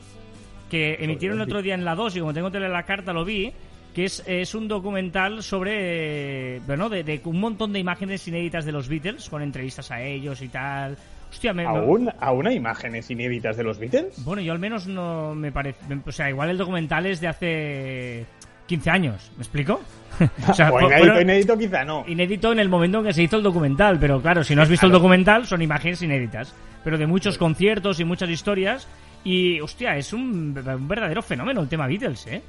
Que 0.69 0.97
emitieron 1.01 1.37
el 1.37 1.43
otro 1.43 1.61
día 1.61 1.73
en 1.75 1.83
la 1.83 1.95
2 1.95 2.15
y 2.15 2.19
como 2.19 2.33
tengo 2.33 2.49
tele 2.51 2.69
la 2.69 2.83
carta 2.83 3.11
lo 3.11 3.25
vi, 3.25 3.51
que 3.93 4.05
es, 4.05 4.23
es 4.25 4.55
un 4.55 4.69
documental 4.69 5.43
sobre, 5.43 6.59
bueno, 6.61 6.87
de, 6.87 7.03
de 7.03 7.19
un 7.25 7.39
montón 7.41 7.73
de 7.73 7.79
imágenes 7.79 8.25
inéditas 8.27 8.63
de 8.63 8.71
los 8.71 8.87
Beatles, 8.87 9.29
con 9.29 9.41
entrevistas 9.41 9.91
a 9.91 10.01
ellos 10.01 10.41
y 10.41 10.47
tal. 10.47 10.97
Hostia, 11.31 11.53
me, 11.53 11.65
¿Aún, 11.65 12.09
¿Aún 12.19 12.45
hay 12.47 12.55
imágenes 12.55 13.09
inéditas 13.09 13.55
de 13.57 13.63
los 13.63 13.79
Beatles? 13.79 14.23
bueno, 14.23 14.41
yo 14.41 14.51
al 14.51 14.59
menos 14.59 14.85
no 14.85 15.33
me 15.33 15.51
parece. 15.51 15.79
O 16.05 16.11
sea, 16.11 16.29
igual 16.29 16.49
el 16.49 16.57
documental 16.57 17.05
es 17.05 17.19
de 17.21 17.27
hace 17.29 18.25
15 18.67 18.89
años, 18.89 19.31
¿me 19.37 19.41
explico? 19.43 19.79
o 20.49 20.53
sea, 20.53 20.67
inédito, 20.69 20.89
fueron 20.97 21.21
inédito 21.21 21.57
quizá 21.57 21.83
no. 21.85 22.03
inédito 22.07 22.51
en 22.51 22.59
el 22.59 22.67
momento 22.69 22.99
en 22.99 23.05
que 23.05 23.13
se 23.13 23.23
hizo 23.23 23.37
el 23.37 23.43
documental, 23.43 23.97
pero 23.99 24.21
claro, 24.21 24.43
si 24.43 24.55
no 24.55 24.61
has 24.61 24.69
visto 24.69 24.85
el 24.85 24.91
documental, 24.91 25.47
son 25.47 25.61
imágenes 25.61 26.01
inéditas. 26.01 26.53
Pero 26.83 26.97
de 26.97 27.07
muchos 27.07 27.37
conciertos 27.37 27.99
y 27.99 28.03
muchas 28.05 28.29
historias. 28.29 28.87
Y, 29.23 29.59
hostia, 29.61 29.95
es 29.97 30.13
un, 30.13 30.57
un 30.57 30.87
verdadero 30.87 31.21
fenómeno 31.21 31.61
el 31.61 31.69
tema 31.69 31.85
Beatles, 31.87 32.25
¿eh? 32.27 32.41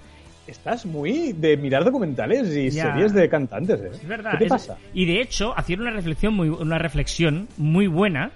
Estás 0.46 0.86
muy 0.86 1.32
de 1.34 1.56
mirar 1.56 1.84
documentales 1.84 2.48
y 2.56 2.70
Ya. 2.70 2.90
series 2.92 3.12
de 3.12 3.28
cantantes, 3.28 3.80
¿eh? 3.80 3.90
Es 3.92 4.08
verdad. 4.08 4.32
¿Qué 4.32 4.38
te 4.38 4.44
es- 4.46 4.50
pasa? 4.50 4.76
Y 4.94 5.04
de 5.04 5.20
hecho, 5.20 5.52
hacían 5.56 5.82
una 5.82 5.90
reflexión 5.90 6.34
muy, 6.34 6.48
una 6.48 6.78
reflexión 6.78 7.46
muy 7.58 7.86
buena, 7.86 8.30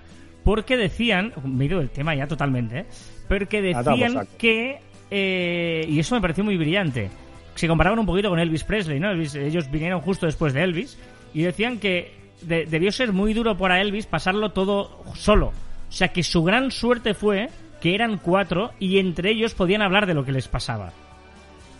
porque 0.46 0.76
decían, 0.78 1.32
me 1.44 1.64
he 1.64 1.66
ido 1.66 1.80
del 1.80 1.90
tema 1.90 2.14
ya 2.14 2.26
totalmente, 2.26 2.78
¿eh? 2.78 2.86
porque 3.28 3.60
decían 3.60 4.12
que, 4.38 4.78
eh, 5.10 5.84
y 5.88 5.98
eso 5.98 6.14
me 6.14 6.20
pareció 6.20 6.44
muy 6.44 6.56
brillante, 6.56 7.10
se 7.56 7.66
comparaban 7.68 7.98
un 7.98 8.06
poquito 8.06 8.30
con 8.30 8.38
Elvis 8.38 8.62
Presley, 8.64 9.00
¿no? 9.00 9.10
Elvis- 9.12 9.34
ellos 9.34 9.68
vinieron 9.70 10.00
justo 10.00 10.24
después 10.26 10.52
de 10.54 10.62
Elvis, 10.62 10.98
y 11.34 11.42
decían 11.42 11.78
que 11.78 12.12
de- 12.42 12.64
debió 12.66 12.92
ser 12.92 13.12
muy 13.12 13.34
duro 13.34 13.56
para 13.58 13.80
Elvis 13.80 14.06
pasarlo 14.06 14.50
todo 14.52 15.02
solo. 15.14 15.48
O 15.88 15.92
sea 15.92 16.08
que 16.08 16.22
su 16.22 16.42
gran 16.44 16.70
suerte 16.70 17.12
fue 17.14 17.48
que 17.80 17.94
eran 17.94 18.18
cuatro 18.18 18.70
y 18.78 18.98
entre 18.98 19.30
ellos 19.32 19.54
podían 19.54 19.82
hablar 19.82 20.06
de 20.06 20.14
lo 20.14 20.24
que 20.24 20.32
les 20.32 20.48
pasaba. 20.48 20.92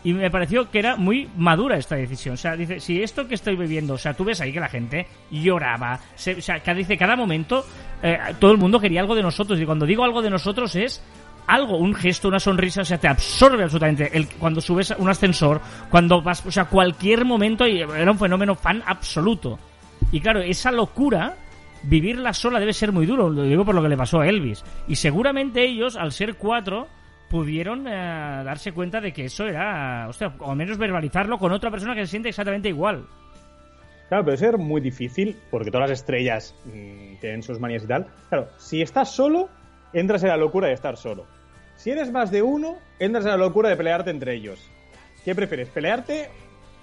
Y 0.06 0.14
me 0.14 0.30
pareció 0.30 0.70
que 0.70 0.78
era 0.78 0.94
muy 0.94 1.28
madura 1.36 1.76
esta 1.76 1.96
decisión. 1.96 2.34
O 2.34 2.36
sea, 2.36 2.54
dice, 2.54 2.78
si 2.78 3.02
esto 3.02 3.26
que 3.26 3.34
estoy 3.34 3.56
viviendo, 3.56 3.94
o 3.94 3.98
sea, 3.98 4.14
tú 4.14 4.22
ves 4.22 4.40
ahí 4.40 4.52
que 4.52 4.60
la 4.60 4.68
gente 4.68 5.04
lloraba, 5.32 5.98
o 6.14 6.40
sea, 6.40 6.60
dice, 6.74 6.96
cada 6.96 7.16
momento 7.16 7.66
eh, 8.00 8.16
todo 8.38 8.52
el 8.52 8.58
mundo 8.58 8.78
quería 8.78 9.00
algo 9.00 9.16
de 9.16 9.22
nosotros. 9.24 9.58
Y 9.58 9.66
cuando 9.66 9.84
digo 9.84 10.04
algo 10.04 10.22
de 10.22 10.30
nosotros 10.30 10.76
es 10.76 11.02
algo, 11.48 11.76
un 11.78 11.92
gesto, 11.92 12.28
una 12.28 12.38
sonrisa, 12.38 12.82
o 12.82 12.84
sea, 12.84 12.98
te 12.98 13.08
absorbe 13.08 13.64
absolutamente. 13.64 14.16
El, 14.16 14.28
cuando 14.28 14.60
subes 14.60 14.94
un 14.96 15.08
ascensor, 15.08 15.60
cuando 15.90 16.22
vas, 16.22 16.46
o 16.46 16.52
sea, 16.52 16.66
cualquier 16.66 17.24
momento, 17.24 17.66
y 17.66 17.80
era 17.80 18.12
un 18.12 18.18
fenómeno 18.18 18.54
fan 18.54 18.84
absoluto. 18.86 19.58
Y 20.12 20.20
claro, 20.20 20.40
esa 20.40 20.70
locura, 20.70 21.34
vivirla 21.82 22.32
sola 22.32 22.60
debe 22.60 22.74
ser 22.74 22.92
muy 22.92 23.06
duro, 23.06 23.28
lo 23.28 23.42
digo 23.42 23.64
por 23.64 23.74
lo 23.74 23.82
que 23.82 23.88
le 23.88 23.96
pasó 23.96 24.20
a 24.20 24.28
Elvis. 24.28 24.62
Y 24.86 24.94
seguramente 24.94 25.64
ellos, 25.64 25.96
al 25.96 26.12
ser 26.12 26.36
cuatro, 26.36 26.86
pudieron 27.28 27.86
eh, 27.86 27.92
darse 28.44 28.72
cuenta 28.72 29.00
de 29.00 29.12
que 29.12 29.24
eso 29.24 29.46
era, 29.46 30.08
o 30.38 30.50
al 30.50 30.56
menos 30.56 30.78
verbalizarlo 30.78 31.38
con 31.38 31.52
otra 31.52 31.70
persona 31.70 31.94
que 31.94 32.02
se 32.02 32.10
siente 32.12 32.28
exactamente 32.28 32.68
igual. 32.68 33.06
Claro, 34.08 34.24
pero 34.24 34.36
ser 34.36 34.58
muy 34.58 34.80
difícil 34.80 35.36
porque 35.50 35.70
todas 35.70 35.90
las 35.90 36.00
estrellas 36.00 36.54
mm, 36.64 37.16
tienen 37.20 37.42
sus 37.42 37.58
manías 37.58 37.84
y 37.84 37.88
tal. 37.88 38.06
Claro, 38.28 38.48
si 38.56 38.80
estás 38.80 39.10
solo, 39.10 39.48
entras 39.92 40.22
en 40.22 40.28
la 40.28 40.36
locura 40.36 40.68
de 40.68 40.74
estar 40.74 40.96
solo. 40.96 41.26
Si 41.76 41.90
eres 41.90 42.10
más 42.10 42.30
de 42.30 42.42
uno, 42.42 42.76
entras 42.98 43.24
en 43.24 43.32
la 43.32 43.36
locura 43.36 43.68
de 43.68 43.76
pelearte 43.76 44.10
entre 44.10 44.34
ellos. 44.34 44.70
¿Qué 45.24 45.34
prefieres, 45.34 45.68
pelearte 45.68 46.30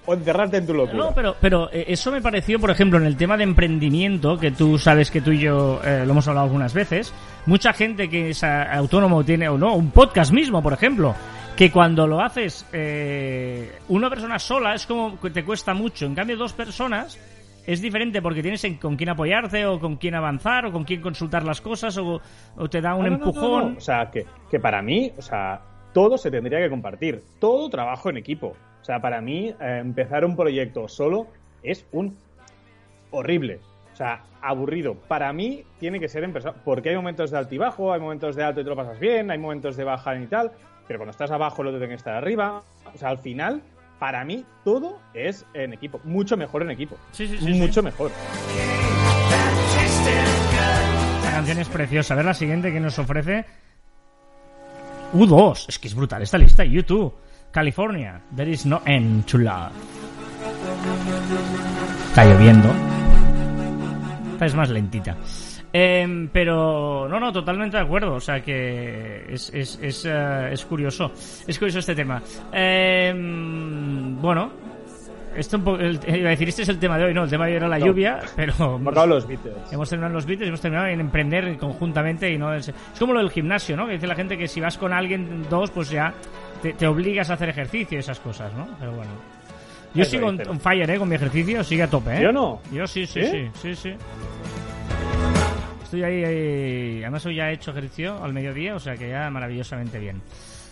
o 0.06 0.14
encerrarte 0.14 0.58
en 0.58 0.68
tu 0.68 0.74
locura? 0.74 0.98
No, 0.98 1.12
pero, 1.16 1.36
pero 1.40 1.70
eh, 1.72 1.86
eso 1.88 2.12
me 2.12 2.22
pareció, 2.22 2.60
por 2.60 2.70
ejemplo, 2.72 2.98
en 3.00 3.06
el 3.06 3.16
tema 3.18 3.38
de 3.38 3.44
emprendimiento, 3.44 4.38
que 4.38 4.52
tú 4.52 4.78
sabes 4.78 5.10
que 5.12 5.22
tú 5.22 5.32
y 5.32 5.40
yo 5.40 5.80
eh, 5.84 6.04
lo 6.06 6.12
hemos 6.12 6.28
hablado 6.28 6.46
algunas 6.46 6.74
veces, 6.74 7.14
mucha 7.46 7.74
gente 7.74 8.10
que 8.10 8.30
es 8.32 8.44
ah, 8.44 8.74
autónomo 8.74 9.24
tiene, 9.24 9.48
o 9.50 9.58
no, 9.58 9.76
un 9.76 9.92
podcast 9.92 10.32
mismo, 10.34 10.62
por 10.62 10.74
ejemplo, 10.74 11.16
que 11.56 11.72
cuando 11.72 12.08
lo 12.08 12.20
haces 12.22 12.66
eh, 12.74 13.72
una 13.90 14.10
persona 14.10 14.40
sola 14.40 14.74
es 14.76 14.86
como 14.88 15.20
que 15.20 15.30
te 15.30 15.44
cuesta 15.46 15.74
mucho, 15.74 16.06
en 16.06 16.16
cambio 16.16 16.36
dos 16.38 16.54
personas 16.54 17.20
es 17.66 17.80
diferente 17.82 18.22
porque 18.22 18.42
tienes 18.42 18.62
en- 18.66 18.76
con 18.76 18.98
quién 18.98 19.10
apoyarte 19.10 19.66
o 19.66 19.80
con 19.80 19.96
quién 19.96 20.16
avanzar 20.16 20.66
o 20.66 20.72
con 20.74 20.84
quién 20.84 21.00
consultar 21.00 21.44
las 21.46 21.62
cosas 21.62 21.98
o, 21.98 22.20
o 22.58 22.70
te 22.70 22.82
da 22.82 22.94
un 22.96 23.06
No, 23.06 23.12
no, 23.12 23.18
no, 23.18 23.26
empujón. 23.26 23.64
no, 23.64 23.70
no. 23.70 23.78
O 23.78 23.82
sea, 23.82 24.10
que, 24.12 24.26
que 24.52 24.60
para 24.60 24.82
mí, 24.82 25.12
o 25.18 25.22
sea, 25.22 25.62
todo 25.94 26.18
se 26.18 26.30
tendría 26.30 26.60
que 26.60 26.70
compartir. 26.70 27.22
Todo 27.40 27.70
trabajo 27.70 28.10
en 28.10 28.18
equipo. 28.18 28.54
O 28.84 28.86
sea, 28.86 29.00
para 29.00 29.22
mí, 29.22 29.48
eh, 29.62 29.78
empezar 29.80 30.26
un 30.26 30.36
proyecto 30.36 30.90
solo 30.90 31.28
es 31.64 31.86
un 31.94 32.18
horrible. 33.12 33.62
O 33.94 33.96
sea, 33.96 34.24
aburrido. 34.42 34.96
Para 34.96 35.32
mí 35.32 35.64
tiene 35.80 36.02
que 36.02 36.10
ser 36.10 36.26
en 36.26 36.34
persona. 36.34 36.54
Porque 36.66 36.90
hay 36.90 36.96
momentos 36.98 37.32
de 37.32 37.38
altibajo, 37.38 37.94
hay 37.94 38.02
momentos 38.02 38.36
de 38.36 38.44
alto 38.44 38.60
y 38.60 38.66
te 38.66 38.70
lo 38.70 38.76
pasas 38.76 39.00
bien, 39.00 39.32
hay 39.32 39.38
momentos 39.38 39.78
de 39.78 39.86
baja 39.86 40.14
y 40.18 40.28
tal. 40.28 40.52
Pero 40.86 41.00
cuando 41.00 41.12
estás 41.12 41.32
abajo, 41.32 41.62
el 41.62 41.70
otro 41.70 41.80
tiene 41.80 41.94
que 41.94 41.98
estar 41.98 42.14
arriba. 42.14 42.62
O 42.94 42.98
sea, 42.98 43.08
al 43.08 43.20
final, 43.20 43.62
para 44.00 44.26
mí, 44.26 44.44
todo 44.66 45.00
es 45.14 45.46
en 45.54 45.72
equipo. 45.72 46.02
Mucho 46.04 46.36
mejor 46.36 46.64
en 46.64 46.72
equipo. 46.72 46.98
Sí, 47.14 47.26
sí, 47.26 47.38
sí, 47.38 47.54
Mucho 47.54 47.80
sí. 47.80 47.86
mejor. 47.86 48.12
La 51.24 51.32
canción 51.32 51.60
es 51.60 51.70
preciosa. 51.70 52.16
A 52.16 52.18
ver 52.18 52.26
la 52.26 52.34
siguiente 52.34 52.74
que 52.74 52.82
nos 52.82 53.00
ofrece. 53.00 53.46
U2. 55.14 55.70
Es 55.70 55.80
que 55.80 55.88
es 55.88 55.96
brutal 55.96 56.22
esta 56.22 56.38
lista. 56.38 56.66
YouTube. 56.66 57.14
California. 57.54 58.20
There 58.36 58.50
is 58.52 58.66
no 58.66 58.82
end 58.86 59.26
to 59.28 59.38
love. 59.38 59.72
Está 62.10 62.26
lloviendo. 62.26 62.70
Esta 64.34 64.46
es 64.48 64.56
más 64.56 64.70
lentita. 64.70 65.16
Em, 65.72 66.28
pero 66.30 67.08
no, 67.10 67.20
no, 67.20 67.32
totalmente 67.32 67.78
de 67.78 67.84
acuerdo. 67.84 68.16
O 68.16 68.20
sea 68.20 68.42
que 68.42 69.26
es, 69.30 69.52
es, 69.54 69.80
es, 69.82 70.06
eh, 70.06 70.50
es 70.52 70.66
curioso. 70.66 71.12
Es 71.48 71.58
curioso 71.58 71.80
este 71.80 71.96
tema. 71.96 72.22
Em, 72.52 74.20
bueno, 74.22 74.52
esto 75.36 75.58
un 75.58 75.64
po- 75.64 75.78
el- 75.78 76.00
iba 76.08 76.28
a 76.28 76.32
decir, 76.32 76.50
este 76.50 76.62
es 76.64 76.70
el 76.70 76.78
tema 76.78 76.98
de 76.98 77.06
hoy, 77.06 77.14
no, 77.14 77.24
el 77.24 77.30
tema 77.30 77.46
de 77.46 77.52
hoy 77.52 77.58
era 77.58 77.68
la 77.68 77.80
No. 77.80 77.88
lluvia, 77.88 78.20
pero 78.36 78.54
Hemos 78.54 78.82
acabado 78.88 79.08
los 79.16 79.28
Beatles. 79.28 79.56
Hemos 79.72 79.90
terminado 79.90 80.14
los 80.14 80.26
Beatles 80.28 80.48
hemos 80.50 80.62
terminado 80.62 80.88
en 80.90 81.00
emprender 81.00 81.58
conjuntamente 81.58 82.32
y 82.32 82.38
no 82.38 82.54
es, 82.54 82.68
es 82.70 83.00
como 83.00 83.14
lo 83.14 83.20
del 83.20 83.32
gimnasio, 83.32 83.76
¿no? 83.76 83.88
Que 83.88 83.94
dice 83.94 84.06
la 84.06 84.16
gente 84.16 84.38
que 84.38 84.48
si 84.48 84.62
vas 84.62 84.78
con 84.78 84.94
alguien 84.94 85.46
dos, 85.50 85.72
pues 85.72 85.90
ya 85.90 86.14
te, 86.64 86.74
te 86.74 86.88
obligas 86.88 87.30
a 87.30 87.34
hacer 87.34 87.50
ejercicio 87.50 87.98
y 87.98 88.00
esas 88.00 88.20
cosas, 88.20 88.52
¿no? 88.54 88.68
Pero 88.80 88.94
bueno. 88.94 89.12
Yo 89.94 90.02
Eso 90.02 90.10
sigo 90.12 90.26
on, 90.28 90.42
on 90.48 90.60
fire, 90.60 90.90
¿eh? 90.90 90.98
Con 90.98 91.08
mi 91.08 91.14
ejercicio, 91.16 91.64
sigue 91.64 91.84
a 91.84 91.88
tope, 91.88 92.16
¿eh? 92.16 92.18
¿Sí 92.20 92.26
o 92.26 92.32
no? 92.32 92.60
Yo 92.72 92.88
sí, 92.88 93.06
sí, 93.06 93.22
¿Sí? 93.22 93.30
sí, 93.30 93.50
sí, 93.62 93.76
sí. 93.76 93.96
Estoy 95.84 96.04
ahí, 96.04 96.24
ahí- 96.24 97.02
además 97.04 97.26
hoy 97.28 97.36
ya 97.36 97.50
he 97.52 97.54
hecho 97.54 97.70
ejercicio 97.72 98.24
al 98.24 98.34
mediodía, 98.34 98.76
o 98.76 98.80
sea 98.80 98.96
que 98.96 99.10
ya 99.10 99.30
maravillosamente 99.30 100.00
bien. 100.00 100.22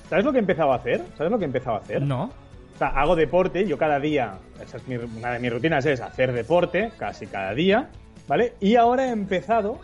¿Sabes 0.10 0.26
lo 0.26 0.32
que 0.32 0.40
he 0.40 0.42
empezado 0.42 0.74
a 0.74 0.78
hacer? 0.78 1.02
¿Sabes 1.18 1.32
lo 1.32 1.38
que 1.38 1.46
he 1.46 1.48
empezado 1.48 1.76
a 1.76 1.80
hacer? 1.80 2.02
No, 2.02 2.32
O 2.74 2.78
sea, 2.80 2.88
hago 2.88 3.16
deporte, 3.16 3.68
yo 3.68 3.78
cada 3.78 4.00
día, 4.00 4.34
esa 4.64 4.78
es 4.78 4.88
mi- 4.88 4.96
una 4.96 5.34
de 5.34 5.40
mis 5.40 5.54
rutinas 5.54 5.86
es 5.86 6.02
hacer 6.02 6.32
deporte, 6.34 6.92
casi 6.98 7.28
cada 7.28 7.54
día, 7.54 7.90
¿vale? 8.28 8.54
Y 8.60 8.76
ahora 8.76 9.06
he 9.06 9.12
empezado 9.12 9.80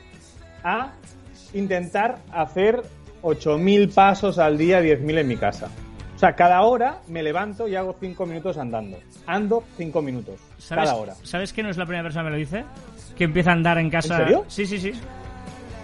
a 0.64 0.94
intentar 1.54 2.18
hacer 2.32 2.82
8.000 3.22 3.94
pasos 3.94 4.40
al 4.40 4.58
día, 4.58 4.82
10.000 4.82 5.20
en 5.20 5.28
mi 5.28 5.38
casa. 5.38 5.70
O 6.18 6.20
sea, 6.20 6.34
cada 6.36 6.62
hora 6.64 6.98
me 7.10 7.22
levanto 7.22 7.68
y 7.68 7.76
hago 7.76 7.96
5 8.00 8.26
minutos 8.26 8.58
andando. 8.58 8.98
Ando 9.28 9.64
5 9.78 10.02
minutos, 10.02 10.40
¿sabes, 10.58 10.86
cada 10.90 10.96
hora. 11.00 11.14
¿Sabes 11.22 11.54
que 11.54 11.62
no 11.62 11.70
es 11.70 11.78
la 11.78 11.86
primera 11.86 12.02
persona 12.02 12.24
que 12.24 12.30
me 12.32 12.32
lo 12.32 12.38
dice? 12.40 12.64
Que 13.16 13.26
empieza 13.26 13.52
a 13.52 13.54
andar 13.54 13.78
en 13.78 13.92
casa. 13.92 14.16
¿En 14.18 14.22
serio? 14.24 14.46
Sí, 14.48 14.66
sí, 14.66 14.80
sí. 14.80 14.94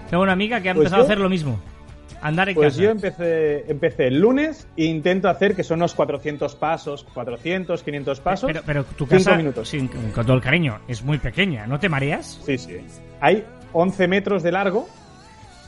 Tengo 0.09 0.23
una 0.23 0.33
amiga 0.33 0.59
que 0.59 0.71
ha 0.71 0.73
Pues 0.73 0.85
empezado 0.85 1.03
yo- 1.03 1.05
a 1.05 1.07
hacer 1.11 1.19
lo 1.19 1.29
mismo. 1.29 1.59
Andar 2.19 2.49
en 2.49 2.55
Pues 2.55 2.69
casa. 2.73 2.81
yo 2.81 2.89
empecé, 2.89 3.69
empecé 3.69 4.07
el 4.07 4.19
lunes 4.19 4.67
e 4.75 4.85
intento 4.85 5.29
hacer 5.29 5.55
que 5.55 5.63
son 5.63 5.79
unos 5.79 5.93
400 5.93 6.55
pasos, 6.55 7.03
400, 7.13 7.83
500 7.83 8.19
pasos. 8.19 8.47
Pero, 8.51 8.63
pero 8.65 8.83
tu 8.85 9.05
cinco 9.05 9.09
casa, 9.25 9.35
minutos. 9.37 9.69
sin- 9.69 9.87
con 9.87 10.25
todo 10.25 10.35
el 10.35 10.41
cariño, 10.41 10.79
es 10.87 11.03
muy 11.03 11.19
pequeña. 11.19 11.67
¿No 11.67 11.79
te 11.79 11.89
mareas? 11.89 12.39
Sí, 12.43 12.57
sí. 12.57 12.77
Hay 13.21 13.43
11 13.71 14.07
metros 14.07 14.41
de 14.41 14.51
largo 14.51 14.87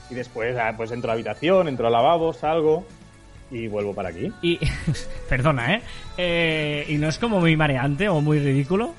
y 0.09 0.15
después 0.15 0.57
ah, 0.57 0.73
pues 0.75 0.91
entro 0.91 1.11
a 1.11 1.13
la 1.13 1.19
habitación, 1.19 1.67
entro 1.67 1.85
al 1.85 1.93
lavabo, 1.93 2.33
salgo 2.33 2.85
y 3.55 3.67
vuelvo 3.67 3.93
para 3.93 4.09
aquí. 4.09 4.31
Y, 4.41 4.59
perdona, 5.29 5.75
¿eh? 5.75 5.81
¿eh? 6.17 6.85
¿Y 6.89 6.97
no 6.97 7.07
es 7.07 7.17
como 7.17 7.39
muy 7.39 7.55
mareante 7.55 8.09
o 8.09 8.19
muy 8.21 8.39
ridículo? 8.39 8.93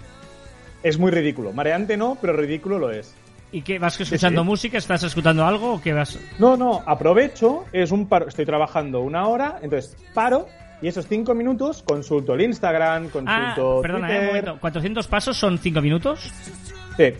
Es 0.82 0.98
muy 0.98 1.10
ridículo. 1.10 1.52
Mareante 1.52 1.96
no, 1.96 2.16
pero 2.20 2.32
ridículo 2.32 2.78
lo 2.78 2.90
es. 2.90 3.14
¿Y 3.52 3.62
qué? 3.62 3.78
¿Vas 3.78 4.00
escuchando 4.00 4.42
sí. 4.42 4.46
música? 4.46 4.78
¿Estás 4.78 5.02
escuchando 5.02 5.46
algo 5.46 5.74
o 5.74 5.80
qué 5.80 5.92
vas...? 5.92 6.18
No, 6.38 6.56
no, 6.56 6.82
aprovecho, 6.86 7.64
es 7.72 7.92
un 7.92 8.08
paro, 8.08 8.28
estoy 8.28 8.44
trabajando 8.44 9.00
una 9.00 9.28
hora, 9.28 9.58
entonces 9.62 9.96
paro 10.14 10.48
y 10.82 10.88
esos 10.88 11.06
5 11.06 11.34
minutos 11.34 11.82
consulto 11.82 12.34
el 12.34 12.42
Instagram, 12.42 13.06
Ah, 13.06 13.54
consulto 13.54 13.82
perdona, 13.82 14.08
¿eh? 14.08 14.18
Un 14.18 14.28
Twitter. 14.30 14.44
momento. 14.44 14.80
¿400 14.80 15.06
pasos 15.06 15.36
son 15.36 15.58
5 15.58 15.80
minutos? 15.80 16.32
Sí. 16.96 17.12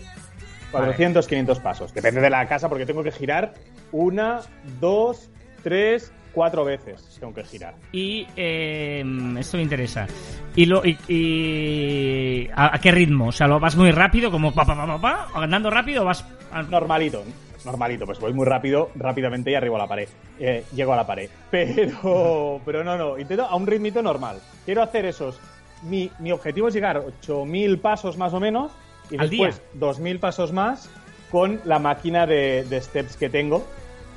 400, 0.73 1.27
500 1.27 1.61
pasos. 1.61 1.95
Depende 1.95 2.21
de 2.21 2.29
la 2.29 2.47
casa 2.47 2.69
porque 2.69 2.87
tengo 2.87 3.03
que 3.03 3.13
girar 3.13 3.55
una, 3.93 4.41
dos, 4.81 5.31
tres, 5.63 6.13
cuatro 6.37 6.67
veces. 6.67 7.17
Tengo 7.19 7.33
que 7.33 7.43
girar. 7.45 7.75
Y 7.93 8.27
eh, 8.37 9.03
esto 9.39 9.57
me 9.57 9.63
interesa. 9.63 10.07
¿Y, 10.55 10.67
lo, 10.67 10.85
y, 10.85 10.99
y- 11.09 12.49
¿a, 12.55 12.77
a 12.77 12.79
qué 12.79 12.91
ritmo? 12.93 13.29
O 13.29 13.33
sea, 13.33 13.47
¿lo 13.49 13.59
vas 13.59 13.75
muy 13.75 13.91
rápido, 13.91 14.31
como 14.31 14.53
pa, 14.53 14.67
pa, 14.67 14.77
pa, 14.77 14.87
pa, 14.87 15.01
pa, 15.01 15.29
andando 15.43 15.71
rápido 15.71 16.03
o 16.03 16.05
vas... 16.05 16.25
a- 16.53 16.63
Normalito, 16.63 17.25
normalito, 17.65 18.05
pues 18.05 18.21
voy 18.21 18.35
muy 18.35 18.45
rápido, 18.45 18.91
rápidamente 18.97 19.51
y 19.51 19.55
arribo 19.55 19.77
a 19.77 19.79
la 19.79 19.87
pared. 19.87 20.09
Eh, 20.39 20.65
llego 20.75 20.93
a 20.93 20.97
la 20.97 21.07
pared. 21.07 21.31
Pero, 21.51 22.61
pero 22.67 22.85
no, 22.85 22.99
no, 22.99 23.19
intento 23.19 23.47
a 23.47 23.57
un 23.57 23.67
ritmito 23.67 24.03
normal. 24.03 24.39
Quiero 24.67 24.83
hacer 24.83 25.07
esos. 25.07 25.41
Mi, 25.85 26.11
mi 26.19 26.33
objetivo 26.33 26.69
es 26.69 26.75
llegar 26.75 26.99
a 26.99 27.01
8.000 27.01 27.81
pasos 27.81 28.19
más 28.19 28.35
o 28.35 28.41
menos 28.41 28.73
y 29.11 29.17
¿Al 29.19 29.31
después 29.31 29.63
2.000 29.79 30.19
pasos 30.21 30.53
más 30.53 30.91
con 31.31 31.61
la 31.65 31.79
máquina 31.79 32.27
de, 32.27 32.65
de 32.69 32.81
steps 32.81 33.17
que 33.17 33.29
tengo, 33.31 33.67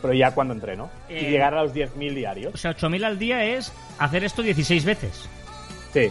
pero 0.02 0.14
ya 0.14 0.32
cuando 0.34 0.54
entreno. 0.54 0.90
Eh. 1.10 1.26
Y 1.28 1.32
llegar 1.32 1.54
a 1.54 1.64
los 1.64 1.74
10.000 1.74 2.12
O 2.12 2.16
diarios. 2.16 2.60
sea, 2.60 2.72
8.000 2.76 3.04
al 3.06 3.20
día 3.20 3.44
es 3.46 3.72
hacer 3.98 4.24
esto 4.24 4.42
16 4.42 4.86
veces. 4.86 5.30
Sí. 5.94 6.10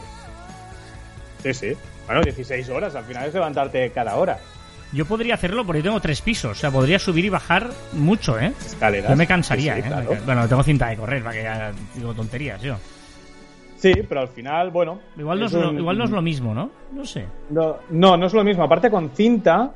Sí, 1.43 1.55
sí. 1.55 1.73
Bueno, 2.07 2.23
16 2.23 2.69
horas, 2.71 2.95
al 2.95 3.05
final 3.05 3.27
es 3.27 3.35
levantarte 3.35 3.91
cada 3.93 4.17
hora. 4.17 4.39
Yo 4.93 5.05
podría 5.05 5.35
hacerlo 5.35 5.67
porque 5.67 5.81
yo 5.81 5.85
tengo 5.85 6.01
tres 6.01 6.23
pisos. 6.23 6.53
O 6.53 6.61
sea, 6.61 6.71
podría 6.71 6.99
subir 6.99 7.25
y 7.27 7.29
bajar 7.29 7.69
mucho, 7.93 8.39
¿eh? 8.41 8.53
Escaleras. 8.65 9.11
Yo 9.11 9.17
me 9.17 9.27
cansaría, 9.27 9.75
Sí, 9.77 9.83
sí, 9.83 9.87
¿eh? 9.87 9.91
claro. 9.91 10.17
Bueno, 10.25 10.49
tengo 10.49 10.63
cinta 10.63 10.89
de 10.89 10.97
correr, 10.97 11.23
para 11.23 11.37
que 11.37 11.43
ya 11.43 11.73
digo 11.95 12.15
tonterías 12.15 12.63
yo. 12.63 12.77
Sí, 13.77 13.93
pero 14.09 14.23
al 14.23 14.29
final, 14.29 14.71
bueno. 14.71 14.99
Igual 15.17 15.39
no 15.41 15.47
es, 15.47 15.53
es 15.53 15.61
lo, 15.61 15.69
un- 15.71 15.79
igual 15.79 15.99
no 15.99 16.05
es 16.05 16.11
lo 16.11 16.23
mismo, 16.23 16.55
¿no? 16.55 16.71
No 16.93 17.05
sé. 17.05 17.27
No, 17.51 17.77
no, 17.91 18.17
no 18.17 18.27
es 18.27 18.33
lo 18.33 18.43
mismo. 18.43 18.65
Aparte 18.65 18.91
con 18.91 19.11
cinta, 19.11 19.71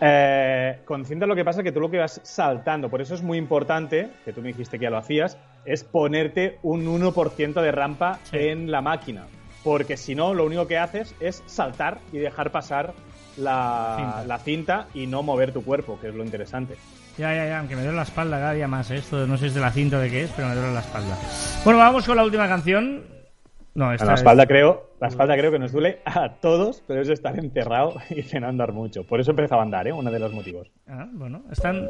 eh, 0.00 0.80
con 0.84 1.04
cinta 1.04 1.26
lo 1.26 1.34
que 1.34 1.44
pasa 1.44 1.60
es 1.60 1.64
que 1.64 1.72
tú 1.72 1.80
lo 1.80 1.90
que 1.90 1.98
vas 1.98 2.20
saltando, 2.22 2.88
por 2.90 3.00
eso 3.00 3.14
es 3.14 3.22
muy 3.22 3.38
importante, 3.38 4.08
que 4.24 4.32
tú 4.32 4.40
me 4.42 4.48
dijiste 4.48 4.78
que 4.78 4.84
ya 4.84 4.90
lo 4.90 4.98
hacías, 4.98 5.38
es 5.64 5.84
ponerte 5.84 6.58
un 6.62 6.86
1% 6.86 7.60
de 7.62 7.72
rampa 7.72 8.18
Sí. 8.24 8.36
en 8.38 8.70
la 8.70 8.80
máquina. 8.82 9.24
Porque 9.64 9.96
si 9.96 10.14
no, 10.14 10.32
lo 10.34 10.44
único 10.46 10.66
que 10.68 10.78
haces 10.78 11.14
es 11.18 11.42
saltar 11.46 11.98
y 12.12 12.18
dejar 12.18 12.52
pasar 12.52 12.94
la 13.36 13.94
Cinta. 13.98 14.24
la 14.26 14.38
cinta 14.38 14.86
y 14.94 15.06
no 15.06 15.22
mover 15.22 15.52
tu 15.52 15.64
cuerpo, 15.64 15.98
que 16.00 16.08
es 16.08 16.14
lo 16.14 16.24
interesante. 16.24 16.76
Ya, 17.18 17.34
ya, 17.34 17.46
ya, 17.46 17.58
aunque 17.58 17.74
me 17.74 17.82
duele 17.82 17.96
la 17.96 18.02
espalda 18.04 18.38
cada 18.38 18.52
día 18.52 18.68
más. 18.68 18.90
¿eh? 18.90 18.96
Esto 18.96 19.26
no 19.26 19.36
sé 19.36 19.42
si 19.42 19.46
es 19.48 19.54
de 19.54 19.60
la 19.60 19.72
cinta 19.72 19.96
o 19.96 20.00
de 20.00 20.10
qué 20.10 20.22
es, 20.24 20.30
pero 20.36 20.48
me 20.48 20.54
duele 20.54 20.72
la 20.72 20.80
espalda. 20.80 21.16
Bueno, 21.64 21.78
vamos 21.80 22.04
con 22.06 22.16
la 22.16 22.24
última 22.24 22.46
canción. 22.46 23.02
No, 23.76 23.92
esta 23.92 24.06
la 24.06 24.14
es- 24.14 24.20
espalda 24.20 24.46
creo, 24.46 24.90
la 25.00 25.08
espalda 25.08 25.36
creo 25.36 25.52
que 25.52 25.58
nos 25.58 25.70
duele 25.70 26.00
a 26.06 26.30
todos, 26.40 26.82
pero 26.88 27.02
es 27.02 27.08
estar 27.10 27.38
encerrado 27.38 27.94
y 28.10 28.22
no 28.38 28.48
andar 28.48 28.72
mucho. 28.72 29.04
Por 29.04 29.20
eso 29.20 29.30
empezaba 29.32 29.62
a 29.62 29.64
andar, 29.64 29.86
¿eh? 29.86 29.92
Uno 29.92 30.10
de 30.10 30.18
los 30.18 30.32
motivos. 30.32 30.68
Ah, 30.88 31.06
bueno, 31.12 31.42
están. 31.52 31.88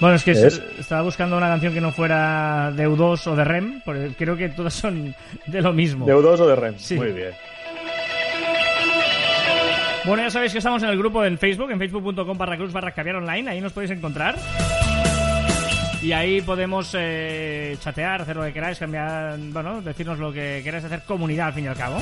Bueno, 0.00 0.16
es 0.16 0.24
que 0.24 0.32
estaba 0.32 1.02
buscando 1.02 1.36
una 1.36 1.46
canción 1.46 1.72
que 1.74 1.80
no 1.80 1.92
fuera 1.92 2.72
de 2.74 2.88
U2 2.88 3.24
o 3.28 3.36
de 3.36 3.44
REM, 3.44 3.82
porque 3.84 4.10
creo 4.18 4.36
que 4.36 4.48
todas 4.48 4.74
son 4.74 5.14
de 5.46 5.60
lo 5.62 5.72
mismo. 5.72 6.06
¿De 6.06 6.14
U2 6.14 6.40
o 6.40 6.46
de 6.48 6.56
REM? 6.56 6.74
Sí. 6.78 6.96
Muy 6.96 7.12
bien. 7.12 7.30
Bueno, 10.04 10.24
ya 10.24 10.30
sabéis 10.30 10.50
que 10.50 10.58
estamos 10.58 10.82
en 10.82 10.88
el 10.88 10.98
grupo 10.98 11.24
en 11.24 11.38
Facebook, 11.38 11.70
en 11.70 11.78
facebook.com 11.78 12.36
barra 12.36 12.56
cruz 12.56 12.72
barra 12.72 12.90
caviar 12.90 13.16
online, 13.16 13.48
ahí 13.48 13.60
nos 13.60 13.72
podéis 13.72 13.92
encontrar. 13.92 14.34
Y 16.02 16.10
ahí 16.12 16.40
podemos 16.42 16.94
eh, 16.98 17.76
chatear, 17.80 18.22
hacer 18.22 18.34
lo 18.34 18.42
que 18.42 18.52
queráis, 18.52 18.78
cambiar, 18.78 19.38
bueno, 19.38 19.80
decirnos 19.80 20.18
lo 20.18 20.32
que 20.32 20.60
queráis 20.64 20.84
hacer, 20.84 21.02
comunidad 21.02 21.46
al 21.48 21.52
fin 21.52 21.64
y 21.64 21.68
al 21.68 21.76
cabo. 21.76 21.98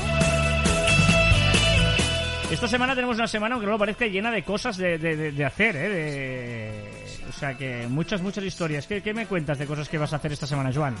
Esta 2.51 2.67
semana 2.67 2.95
tenemos 2.95 3.15
una 3.17 3.27
semana, 3.27 3.53
aunque 3.55 3.67
no 3.67 3.73
lo 3.73 3.77
parezca, 3.79 4.07
llena 4.07 4.31
de 4.31 4.43
cosas 4.43 4.75
de, 4.77 4.97
de- 4.97 5.45
hacer, 5.45 5.75
¿eh? 5.75 5.89
De- 5.89 6.91
O 7.29 7.31
sea 7.31 7.53
que 7.55 7.85
muchas, 7.87 8.21
muchas 8.21 8.43
historias. 8.43 8.87
¿Qué, 8.87 9.01
¿Qué 9.01 9.13
me 9.13 9.25
cuentas 9.27 9.57
de 9.59 9.65
cosas 9.67 9.87
que 9.87 9.97
vas 9.99 10.11
a 10.13 10.15
hacer 10.17 10.31
esta 10.33 10.47
semana, 10.47 10.71
Joan? 10.73 10.95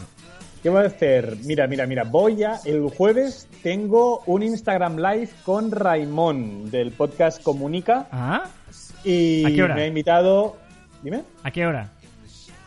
¿Qué 0.63 0.69
voy 0.69 0.83
a 0.83 0.87
hacer? 0.87 1.35
Mira, 1.43 1.65
mira, 1.67 1.85
mira. 1.87 2.03
Voy 2.03 2.43
a. 2.43 2.59
El 2.63 2.87
jueves 2.89 3.49
tengo 3.63 4.21
un 4.27 4.43
Instagram 4.43 4.97
Live 4.97 5.29
con 5.43 5.71
Raimón 5.71 6.69
del 6.71 6.91
podcast 6.91 7.41
Comunica. 7.43 8.07
¿Ah? 8.11 8.43
Y 9.03 9.43
¿A 9.43 9.49
qué 9.49 9.63
hora? 9.63 9.75
me 9.75 9.81
ha 9.81 9.87
invitado. 9.87 10.55
Dime. 11.03 11.23
¿A 11.43 11.51
qué 11.51 11.65
hora? 11.65 11.89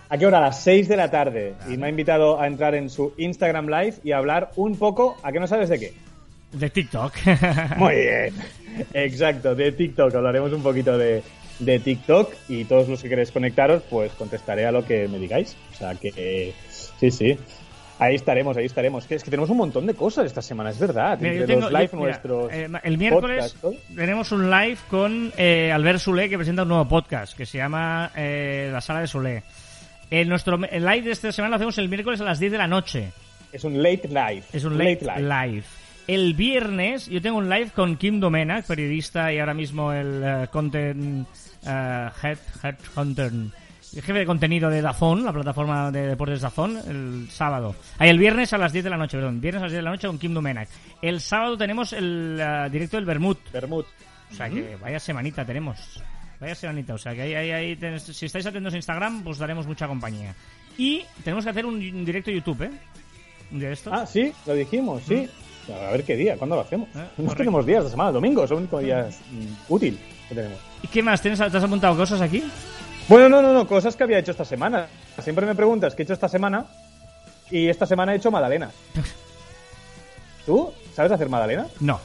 ¿A 0.08 0.18
qué 0.18 0.26
hora? 0.26 0.38
A 0.38 0.42
las 0.42 0.62
6 0.62 0.88
de 0.88 0.96
la 0.96 1.10
tarde. 1.10 1.54
Y 1.68 1.76
me 1.76 1.86
ha 1.86 1.88
invitado 1.90 2.40
a 2.40 2.46
entrar 2.46 2.74
en 2.74 2.90
su 2.90 3.14
Instagram 3.16 3.66
Live 3.68 3.94
y 4.04 4.12
a 4.12 4.18
hablar 4.18 4.50
un 4.56 4.76
poco. 4.76 5.16
¿A 5.22 5.32
qué 5.32 5.40
no 5.40 5.46
sabes 5.46 5.68
de 5.68 5.78
qué? 5.80 5.92
De 6.52 6.70
TikTok. 6.70 7.12
Muy 7.76 7.94
bien. 7.96 8.34
Exacto, 8.92 9.54
de 9.54 9.72
TikTok. 9.72 10.14
Hablaremos 10.14 10.52
un 10.52 10.62
poquito 10.62 10.96
de, 10.98 11.22
de 11.58 11.78
TikTok 11.80 12.32
y 12.48 12.64
todos 12.64 12.88
los 12.88 13.02
que 13.02 13.08
queréis 13.08 13.30
conectaros, 13.32 13.82
pues 13.90 14.12
contestaré 14.12 14.66
a 14.66 14.72
lo 14.72 14.84
que 14.84 15.08
me 15.08 15.18
digáis. 15.18 15.56
O 15.72 15.76
sea 15.78 15.94
que, 15.94 16.12
eh, 16.16 16.54
sí, 17.00 17.10
sí. 17.10 17.36
Ahí 17.98 18.16
estaremos, 18.16 18.56
ahí 18.56 18.66
estaremos. 18.66 19.06
Que 19.06 19.14
es 19.14 19.24
que 19.24 19.30
tenemos 19.30 19.50
un 19.50 19.56
montón 19.56 19.86
de 19.86 19.94
cosas 19.94 20.26
esta 20.26 20.42
semana, 20.42 20.70
es 20.70 20.78
verdad. 20.78 21.16
Mira, 21.20 21.34
yo 21.34 21.40
Entre 21.42 21.54
tengo- 21.56 21.70
los 21.70 21.72
live 21.80 21.88
yo- 21.92 21.98
mira, 21.98 22.08
nuestros. 22.10 22.52
eh, 22.52 22.68
el 22.82 22.98
miércoles 22.98 23.54
podcasts, 23.60 23.86
tenemos 23.96 24.32
un 24.32 24.50
live 24.50 24.78
con 24.90 25.32
eh, 25.36 25.72
Albert 25.72 25.98
Solé 26.00 26.28
que 26.28 26.36
presenta 26.36 26.62
un 26.62 26.68
nuevo 26.68 26.88
podcast 26.88 27.36
que 27.36 27.46
se 27.46 27.58
llama 27.58 28.10
eh, 28.16 28.68
La 28.72 28.80
Sala 28.80 29.00
de 29.00 29.06
Solé. 29.06 29.42
El, 30.20 30.28
nuestro 30.28 30.60
el 30.64 30.84
live 30.84 31.02
de 31.02 31.10
esta 31.10 31.32
semana 31.32 31.50
lo 31.50 31.56
hacemos 31.56 31.76
el 31.78 31.88
miércoles 31.88 32.20
a 32.20 32.24
las 32.24 32.38
10 32.38 32.52
de 32.52 32.58
la 32.58 32.68
noche. 32.68 33.10
Es 33.52 33.64
un 33.64 33.82
late 33.82 34.06
live. 34.06 34.44
Es 34.52 34.62
un 34.62 34.78
late, 34.78 35.04
live. 35.20 35.64
El 36.06 36.34
viernes 36.34 37.08
yo 37.08 37.20
tengo 37.20 37.38
un 37.38 37.50
live 37.50 37.70
con 37.74 37.96
Kim 37.96 38.20
Domenac, 38.20 38.64
periodista 38.64 39.32
y 39.32 39.40
ahora 39.40 39.54
mismo 39.54 39.92
el 39.92 40.22
eh, 40.24 40.46
content 40.52 41.26
eh, 41.66 42.08
head, 42.22 42.38
head 42.62 42.76
hunter, 42.94 43.32
el 43.32 44.02
jefe 44.02 44.12
de 44.20 44.24
contenido 44.24 44.70
de 44.70 44.82
Dazón, 44.82 45.24
la 45.24 45.32
plataforma 45.32 45.90
de 45.90 46.06
deportes 46.06 46.42
Dazón, 46.42 46.76
el 46.88 47.28
sábado. 47.28 47.74
Ahí 47.98 48.08
el 48.08 48.18
viernes 48.18 48.52
a 48.52 48.58
las 48.58 48.72
10 48.72 48.84
de 48.84 48.90
la 48.90 48.96
noche, 48.96 49.16
perdón, 49.16 49.40
viernes 49.40 49.62
a 49.62 49.64
las 49.64 49.72
10 49.72 49.78
de 49.80 49.84
la 49.84 49.90
noche 49.90 50.06
con 50.06 50.20
Kim 50.20 50.32
Domenac. 50.32 50.68
El 51.02 51.20
sábado 51.20 51.58
tenemos 51.58 51.92
el 51.92 52.38
eh, 52.40 52.68
directo 52.70 52.98
del 52.98 53.04
Bermud. 53.04 53.36
Bermud. 53.52 53.84
O 54.30 54.34
sea 54.34 54.48
que 54.48 54.76
vaya 54.80 55.00
semanita 55.00 55.44
tenemos. 55.44 56.00
Vaya 56.44 56.54
semanita. 56.54 56.92
O 56.92 56.98
sea 56.98 57.14
que 57.14 57.22
ahí, 57.22 57.34
ahí, 57.34 57.50
ahí 57.80 57.98
si 57.98 58.26
estáis 58.26 58.44
atentos 58.44 58.74
a 58.74 58.76
Instagram, 58.76 59.24
pues 59.24 59.38
daremos 59.38 59.66
mucha 59.66 59.88
compañía. 59.88 60.34
Y 60.76 61.02
tenemos 61.24 61.42
que 61.42 61.50
hacer 61.50 61.64
un, 61.64 62.04
directo 62.04 62.30
YouTube, 62.30 62.64
¿eh? 62.64 62.70
Un 63.50 63.60
día 63.60 63.68
de 63.68 63.74
estos. 63.74 63.90
Ah, 63.90 64.04
sí, 64.04 64.30
lo 64.44 64.52
dijimos, 64.52 65.02
sí. 65.08 65.26
A 65.72 65.92
ver 65.92 66.04
qué 66.04 66.16
día, 66.16 66.36
¿cuándo 66.36 66.56
lo 66.56 66.60
hacemos? 66.60 66.90
Eh, 66.90 66.98
no 66.98 67.06
correcto. 67.16 67.36
tenemos 67.36 67.64
días 67.64 67.84
de 67.84 67.90
semana, 67.90 68.12
domingo, 68.12 68.44
es 68.44 68.50
el 68.50 68.58
único 68.58 68.78
día 68.78 69.08
mm, 69.30 69.72
útil 69.72 69.98
que 70.28 70.34
tenemos. 70.34 70.58
¿Y 70.82 70.88
qué 70.88 71.02
más? 71.02 71.22
¿Tienes, 71.22 71.38
¿Te 71.38 71.44
has 71.44 71.64
apuntado 71.64 71.96
cosas 71.96 72.20
aquí? 72.20 72.44
Bueno, 73.08 73.30
no, 73.30 73.40
no, 73.40 73.54
no, 73.54 73.66
cosas 73.66 73.96
que 73.96 74.04
había 74.04 74.18
hecho 74.18 74.32
esta 74.32 74.44
semana. 74.44 74.86
Siempre 75.22 75.46
me 75.46 75.54
preguntas 75.54 75.94
qué 75.94 76.02
he 76.02 76.04
hecho 76.04 76.12
esta 76.12 76.28
semana 76.28 76.66
y 77.50 77.68
esta 77.68 77.86
semana 77.86 78.12
he 78.12 78.16
hecho 78.16 78.30
magdalenas. 78.30 78.74
¿Tú 80.44 80.74
sabes 80.92 81.10
hacer 81.10 81.30
magdalenas? 81.30 81.68
No. 81.80 81.98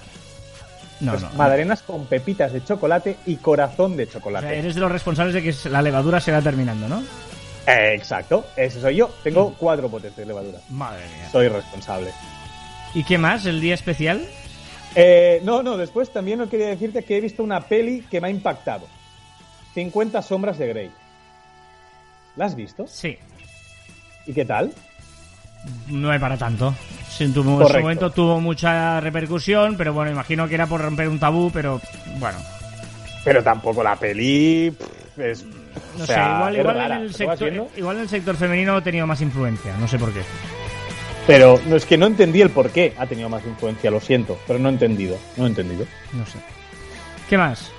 No, 1.02 1.12
Pues 1.14 1.24
no. 1.24 1.30
Magdalenas 1.32 1.82
con 1.82 2.06
pepitas 2.08 2.52
de 2.52 2.64
chocolate 2.64 3.18
y 3.26 3.38
corazón 3.38 3.96
de 3.96 4.04
O 4.04 4.06
sea, 4.08 4.14
chocolate. 4.20 4.60
eres 4.60 4.76
de 4.76 4.82
los 4.82 4.92
responsables 4.92 5.34
de 5.34 5.42
que 5.44 5.70
la 5.70 5.82
levadura 5.82 6.20
se 6.20 6.32
va 6.32 6.42
terminando, 6.42 6.88
¿no? 6.88 7.02
Eh, 7.68 7.94
exacto, 7.96 8.46
ese 8.58 8.82
soy 8.82 8.96
yo. 8.98 9.10
Tengo 9.24 9.54
cuatro 9.58 9.88
botes 9.90 10.16
de 10.16 10.26
levadura. 10.26 10.60
Madre 10.70 11.04
mía. 11.16 11.30
Soy 11.32 11.48
responsable. 11.48 12.12
¿Y 12.94 13.04
qué 13.04 13.18
más? 13.18 13.46
¿El 13.46 13.62
día 13.62 13.76
especial? 13.76 14.28
Eh, 14.96 15.40
no, 15.44 15.62
no, 15.62 15.78
después 15.78 16.10
también 16.12 16.40
no 16.40 16.50
quería 16.50 16.68
decirte 16.68 17.04
que 17.04 17.18
he 17.18 17.22
visto 17.22 17.44
una 17.44 17.62
peli 17.62 18.02
que 18.10 18.20
me 18.20 18.28
ha 18.28 18.32
impactado. 18.32 18.88
50 19.76 20.22
sombras 20.24 20.58
de 20.58 20.68
Grey. 20.68 20.92
¿La 22.36 22.46
has 22.46 22.56
visto? 22.56 22.88
Sí. 22.88 23.18
¿Y 24.26 24.34
qué 24.34 24.46
tal? 24.46 24.74
No 25.88 26.14
es 26.14 26.20
para 26.20 26.38
tanto. 26.38 26.74
En 27.20 27.34
su 27.34 27.44
momento 27.44 28.12
tuvo 28.12 28.40
mucha 28.40 29.00
repercusión, 29.02 29.76
pero 29.76 29.94
bueno, 29.94 30.12
imagino 30.12 30.48
que 30.48 30.56
era 30.56 30.68
por 30.68 30.80
romper 30.80 31.10
un 31.10 31.20
tabú, 31.20 31.52
pero 31.52 31.82
bueno. 32.18 32.38
Pero 33.26 33.44
tampoco 33.44 33.84
la 33.84 33.96
peli 33.98 34.74
es... 35.18 35.46
No 35.98 36.04
o 36.04 36.08
sé, 36.08 36.14
igual, 36.14 36.58
igual 36.58 36.76
rara. 36.76 36.96
en 36.96 37.02
el 37.02 37.12
¿Lo 37.12 37.28
vas 37.28 37.40
sector, 37.40 37.68
igual 37.76 37.96
en 37.98 38.02
el 38.04 38.10
sector 38.10 38.36
femenino 38.38 38.78
ha 38.78 38.82
tenido 38.82 39.06
más 39.06 39.22
influencia, 39.22 39.76
no 39.78 39.88
sé 39.88 40.00
por 40.00 40.14
qué. 40.14 40.22
Pero 41.28 41.60
no 41.68 41.76
es 41.76 41.86
que 41.86 41.98
no 41.98 42.08
entendí 42.08 42.42
el 42.42 42.50
por 42.52 42.70
qué 42.70 42.94
ha 42.98 43.06
tenido 43.06 43.28
más 43.28 43.46
influencia, 43.46 43.92
lo 43.92 44.00
siento, 44.00 44.40
pero 44.48 44.58
no 44.58 44.70
he 44.70 44.72
entendido, 44.72 45.18
no 45.36 45.46
he 45.46 45.50
entendido. 45.50 45.86
No 46.14 46.26
sé. 46.26 46.40
¿Qué 47.30 47.38
más? 47.38 47.72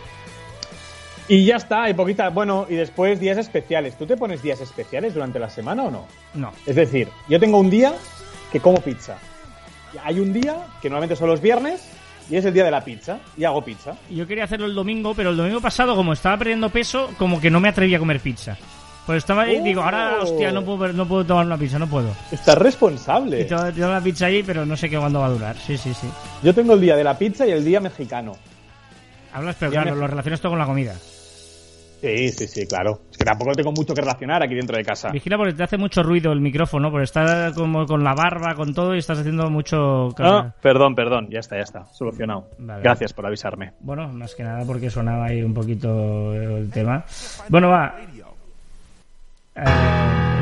Y 1.32 1.44
ya 1.44 1.56
está, 1.56 1.84
hay 1.84 1.94
poquita, 1.94 2.28
bueno, 2.30 2.66
y 2.68 2.74
después 2.74 3.20
días 3.20 3.38
especiales. 3.38 3.96
¿Tú 3.96 4.04
te 4.04 4.16
pones 4.16 4.42
días 4.42 4.60
especiales 4.60 5.14
durante 5.14 5.38
la 5.38 5.48
semana 5.48 5.84
o 5.84 5.90
no? 5.90 6.06
No. 6.34 6.52
Es 6.66 6.74
decir, 6.74 7.08
yo 7.28 7.38
tengo 7.38 7.58
un 7.58 7.70
día 7.70 7.92
que 8.50 8.58
como 8.58 8.80
pizza. 8.80 9.16
Hay 10.02 10.18
un 10.18 10.32
día 10.32 10.56
que 10.82 10.88
normalmente 10.90 11.14
son 11.14 11.28
los 11.28 11.40
viernes 11.40 11.88
y 12.28 12.34
es 12.36 12.44
el 12.44 12.52
día 12.52 12.64
de 12.64 12.72
la 12.72 12.82
pizza 12.84 13.18
y 13.36 13.44
hago 13.44 13.62
pizza. 13.64 13.94
Yo 14.10 14.26
quería 14.26 14.42
hacerlo 14.44 14.66
el 14.66 14.74
domingo, 14.74 15.14
pero 15.14 15.30
el 15.30 15.36
domingo 15.36 15.60
pasado, 15.60 15.94
como 15.94 16.12
estaba 16.14 16.36
perdiendo 16.36 16.68
peso, 16.68 17.10
como 17.16 17.40
que 17.40 17.48
no 17.48 17.60
me 17.60 17.68
atreví 17.68 17.94
a 17.94 18.00
comer 18.00 18.18
pizza. 18.18 18.56
Pues 19.06 19.18
estaba 19.18 19.42
ahí 19.42 19.56
y 19.56 19.60
digo, 19.60 19.82
ahora, 19.82 20.16
Oh. 20.20 20.24
hostia, 20.24 20.50
no 20.50 20.64
puedo, 20.64 20.92
no 20.92 21.06
puedo 21.06 21.24
tomar 21.24 21.46
una 21.46 21.56
pizza, 21.56 21.78
no 21.78 21.86
puedo. 21.88 22.10
Estás 22.32 22.56
Y 22.56 22.60
responsable. 22.60 23.44
tengo, 23.44 23.72
tengo 23.72 23.88
la 23.88 24.00
pizza 24.00 24.26
ahí, 24.26 24.42
pero 24.42 24.66
no 24.66 24.76
sé 24.76 24.90
qué 24.90 24.98
cuándo 24.98 25.20
va 25.20 25.26
a 25.26 25.30
durar. 25.30 25.56
Sí, 25.58 25.76
sí, 25.78 25.94
sí. 25.94 26.08
Yo 26.42 26.52
tengo 26.54 26.74
el 26.74 26.80
día 26.80 26.96
de 26.96 27.04
la 27.04 27.16
pizza 27.16 27.46
y 27.46 27.52
el 27.52 27.64
día 27.64 27.78
mexicano. 27.80 28.36
Hablas, 29.32 29.54
pero 29.60 29.70
claro, 29.70 29.94
me- 29.94 30.00
lo 30.00 30.06
relacionas 30.08 30.40
todo 30.40 30.50
con 30.52 30.58
la 30.58 30.66
comida. 30.66 30.94
Sí, 32.00 32.30
sí, 32.30 32.46
sí, 32.46 32.66
claro. 32.66 33.00
Es 33.10 33.18
que 33.18 33.24
tampoco 33.24 33.52
tengo 33.52 33.72
mucho 33.72 33.92
que 33.92 34.00
relacionar 34.00 34.42
aquí 34.42 34.54
dentro 34.54 34.76
de 34.76 34.84
casa. 34.84 35.10
Vigila 35.10 35.36
porque 35.36 35.52
te 35.52 35.62
hace 35.62 35.76
mucho 35.76 36.02
ruido 36.02 36.32
el 36.32 36.40
micrófono, 36.40 36.90
porque 36.90 37.04
está 37.04 37.52
como 37.54 37.84
con 37.84 38.02
la 38.02 38.14
barba, 38.14 38.54
con 38.54 38.72
todo, 38.72 38.94
y 38.94 38.98
estás 38.98 39.18
haciendo 39.18 39.50
mucho... 39.50 40.08
Ah, 40.18 40.52
perdón, 40.62 40.94
perdón, 40.94 41.28
ya 41.30 41.40
está, 41.40 41.56
ya 41.56 41.62
está, 41.62 41.86
solucionado. 41.92 42.48
Vale. 42.58 42.82
Gracias 42.82 43.12
por 43.12 43.26
avisarme. 43.26 43.72
Bueno, 43.80 44.08
más 44.08 44.34
que 44.34 44.42
nada 44.42 44.64
porque 44.64 44.88
sonaba 44.88 45.26
ahí 45.26 45.42
un 45.42 45.52
poquito 45.52 46.32
el 46.32 46.70
tema. 46.70 47.04
Bueno, 47.48 47.68
va. 47.68 47.94
Eh, 49.56 49.64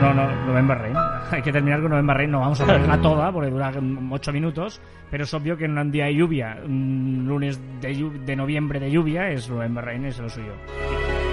no, 0.01 0.15
no, 0.15 0.47
November 0.47 0.79
Rain. 0.79 0.95
Hay 1.33 1.43
que 1.43 1.53
terminar 1.53 1.81
con 1.81 1.91
November 1.91 2.17
Rain. 2.17 2.31
No 2.31 2.41
vamos 2.41 2.61
a 2.61 2.67
ponerla 2.67 3.01
toda 3.01 3.33
porque 3.33 3.51
dura 3.51 3.73
8 4.11 4.33
minutos. 4.33 4.81
Pero 5.11 5.25
es 5.25 5.35
obvio 5.35 5.57
que 5.57 5.65
en 5.65 5.77
un 5.77 5.91
día 5.91 6.05
de 6.05 6.15
lluvia, 6.15 6.59
un 6.65 7.25
lunes 7.27 7.59
de 7.81 8.37
noviembre 8.37 8.79
de 8.79 8.91
lluvia, 8.91 9.31
es 9.31 9.49
November 9.49 9.85
Rain, 9.85 10.05
es 10.05 10.19
lo 10.19 10.29
suyo. 10.29 10.53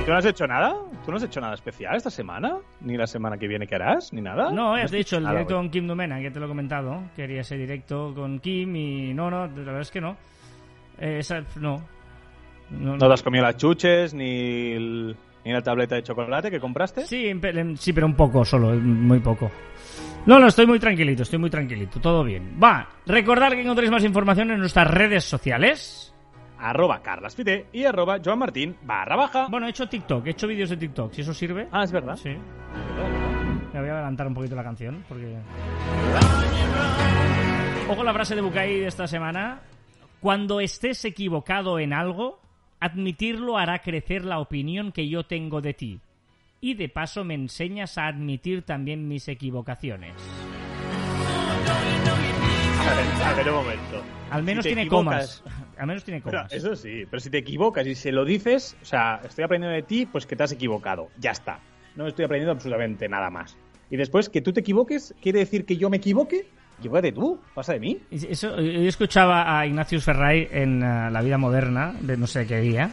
¿Tú 0.05 0.11
no 0.11 0.17
has 0.17 0.25
hecho 0.25 0.45
nada? 0.45 0.75
¿Tú 1.03 1.11
no 1.11 1.17
has 1.17 1.23
hecho 1.23 1.41
nada 1.41 1.55
especial 1.55 1.95
esta 1.95 2.11
semana? 2.11 2.57
¿Ni 2.81 2.95
la 2.95 3.07
semana 3.07 3.37
que 3.37 3.47
viene 3.47 3.65
que 3.65 3.73
harás? 3.73 4.13
¿Ni 4.13 4.21
nada? 4.21 4.51
No, 4.51 4.75
has 4.75 4.91
dicho 4.91 5.17
el 5.17 5.27
directo 5.27 5.55
con 5.55 5.69
Kim 5.71 5.87
Domena, 5.87 6.19
que 6.21 6.29
te 6.29 6.39
lo 6.39 6.45
he 6.45 6.49
comentado. 6.49 7.01
Quería 7.15 7.41
ese 7.41 7.57
directo 7.57 8.13
con 8.15 8.39
Kim 8.39 8.75
y 8.75 9.13
no, 9.15 9.31
no, 9.31 9.47
la 9.47 9.53
verdad 9.53 9.81
es 9.81 9.89
que 9.89 10.01
no. 10.01 10.15
Eh, 10.99 11.17
esa- 11.19 11.43
no. 11.59 11.81
No, 12.69 12.97
¿No 12.97 13.07
te 13.07 13.13
has 13.13 13.23
comido 13.23 13.43
las 13.43 13.57
chuches 13.57 14.13
ni, 14.13 14.73
el- 14.73 15.15
ni 15.43 15.51
la 15.51 15.61
tableta 15.61 15.95
de 15.95 16.03
chocolate 16.03 16.51
que 16.51 16.59
compraste? 16.59 17.01
Sí, 17.01 17.31
sí, 17.77 17.93
pero 17.93 18.05
un 18.05 18.15
poco 18.15 18.45
solo, 18.45 18.73
eh, 18.73 18.77
muy 18.77 19.19
poco. 19.19 19.49
No, 20.27 20.39
no, 20.39 20.47
estoy 20.47 20.67
muy 20.67 20.79
tranquilito, 20.79 21.23
estoy 21.23 21.39
muy 21.39 21.49
tranquilito, 21.49 21.99
todo 21.99 22.23
bien. 22.23 22.57
Va, 22.63 22.87
recordar 23.07 23.53
que 23.53 23.61
encontréis 23.61 23.91
más 23.91 24.03
información 24.03 24.51
en 24.51 24.59
nuestras 24.59 24.87
redes 24.89 25.23
sociales. 25.25 26.14
Arroba 26.65 26.99
carlaspite 26.99 27.67
y 27.73 27.83
arroba 27.85 28.17
joanmartin 28.23 28.75
barra 28.81 29.15
baja. 29.15 29.47
Bueno, 29.49 29.67
he 29.67 29.69
hecho 29.69 29.87
TikTok, 29.87 30.25
he 30.25 30.31
hecho 30.31 30.47
vídeos 30.47 30.71
de 30.71 30.77
TikTok, 30.77 31.13
si 31.13 31.21
eso 31.21 31.31
sirve. 31.31 31.67
Ah, 31.71 31.83
es 31.83 31.91
verdad. 31.91 32.15
Sí. 32.15 32.29
Me 33.71 33.79
voy 33.79 33.89
a 33.89 33.93
adelantar 33.93 34.25
un 34.25 34.33
poquito 34.33 34.55
la 34.55 34.63
canción, 34.63 35.05
porque... 35.07 35.35
Ojo 37.87 38.03
la 38.03 38.13
frase 38.13 38.33
de 38.33 38.41
Bukai 38.41 38.79
de 38.79 38.87
esta 38.87 39.05
semana. 39.05 39.59
Cuando 40.19 40.59
estés 40.59 41.05
equivocado 41.05 41.77
en 41.77 41.93
algo, 41.93 42.39
admitirlo 42.79 43.59
hará 43.59 43.77
crecer 43.79 44.25
la 44.25 44.39
opinión 44.39 44.91
que 44.91 45.07
yo 45.07 45.23
tengo 45.23 45.61
de 45.61 45.75
ti. 45.75 45.99
Y 46.61 46.73
de 46.73 46.89
paso 46.89 47.23
me 47.23 47.35
enseñas 47.35 47.99
a 47.99 48.07
admitir 48.07 48.63
también 48.63 49.07
mis 49.07 49.27
equivocaciones. 49.27 50.13
A 52.87 52.95
ver, 52.95 53.23
a 53.23 53.33
ver 53.33 53.49
un 53.49 53.55
momento. 53.55 54.03
Al 54.31 54.41
menos 54.41 54.63
Si 54.63 54.69
tiene 54.69 54.83
equivocas- 54.83 55.41
comas. 55.43 55.64
Al 55.77 55.87
menos 55.87 56.03
tiene 56.03 56.21
Pero 56.23 56.37
comas. 56.37 56.53
eso 56.53 56.75
sí, 56.75 57.05
pero 57.09 57.19
si 57.19 57.29
te 57.29 57.37
equivocas 57.37 57.85
y 57.85 57.95
se 57.95 58.11
lo 58.11 58.25
dices, 58.25 58.77
o 58.81 58.85
sea, 58.85 59.21
estoy 59.23 59.43
aprendiendo 59.43 59.75
de 59.75 59.83
ti, 59.83 60.05
pues 60.05 60.25
que 60.25 60.35
te 60.35 60.43
has 60.43 60.51
equivocado. 60.51 61.09
Ya 61.19 61.31
está. 61.31 61.59
No 61.95 62.07
estoy 62.07 62.25
aprendiendo 62.25 62.51
absolutamente 62.51 63.07
nada 63.07 63.29
más. 63.29 63.57
Y 63.89 63.97
después, 63.97 64.29
que 64.29 64.41
tú 64.41 64.51
te 64.51 64.61
equivoques, 64.61 65.13
¿quiere 65.21 65.39
decir 65.39 65.65
que 65.65 65.77
yo 65.77 65.89
me 65.89 65.97
equivoque? 65.97 66.47
Equivócate 66.79 67.11
tú, 67.11 67.39
pasa 67.53 67.73
de 67.73 67.79
mí. 67.79 67.99
Eso, 68.11 68.59
yo 68.59 68.89
escuchaba 68.89 69.59
a 69.59 69.65
Ignatius 69.65 70.03
Ferray 70.03 70.47
en 70.51 70.81
eh, 70.81 71.09
La 71.11 71.21
vida 71.21 71.37
moderna, 71.37 71.93
de 72.01 72.17
no 72.17 72.27
sé 72.27 72.45
qué 72.45 72.59
día, 72.59 72.91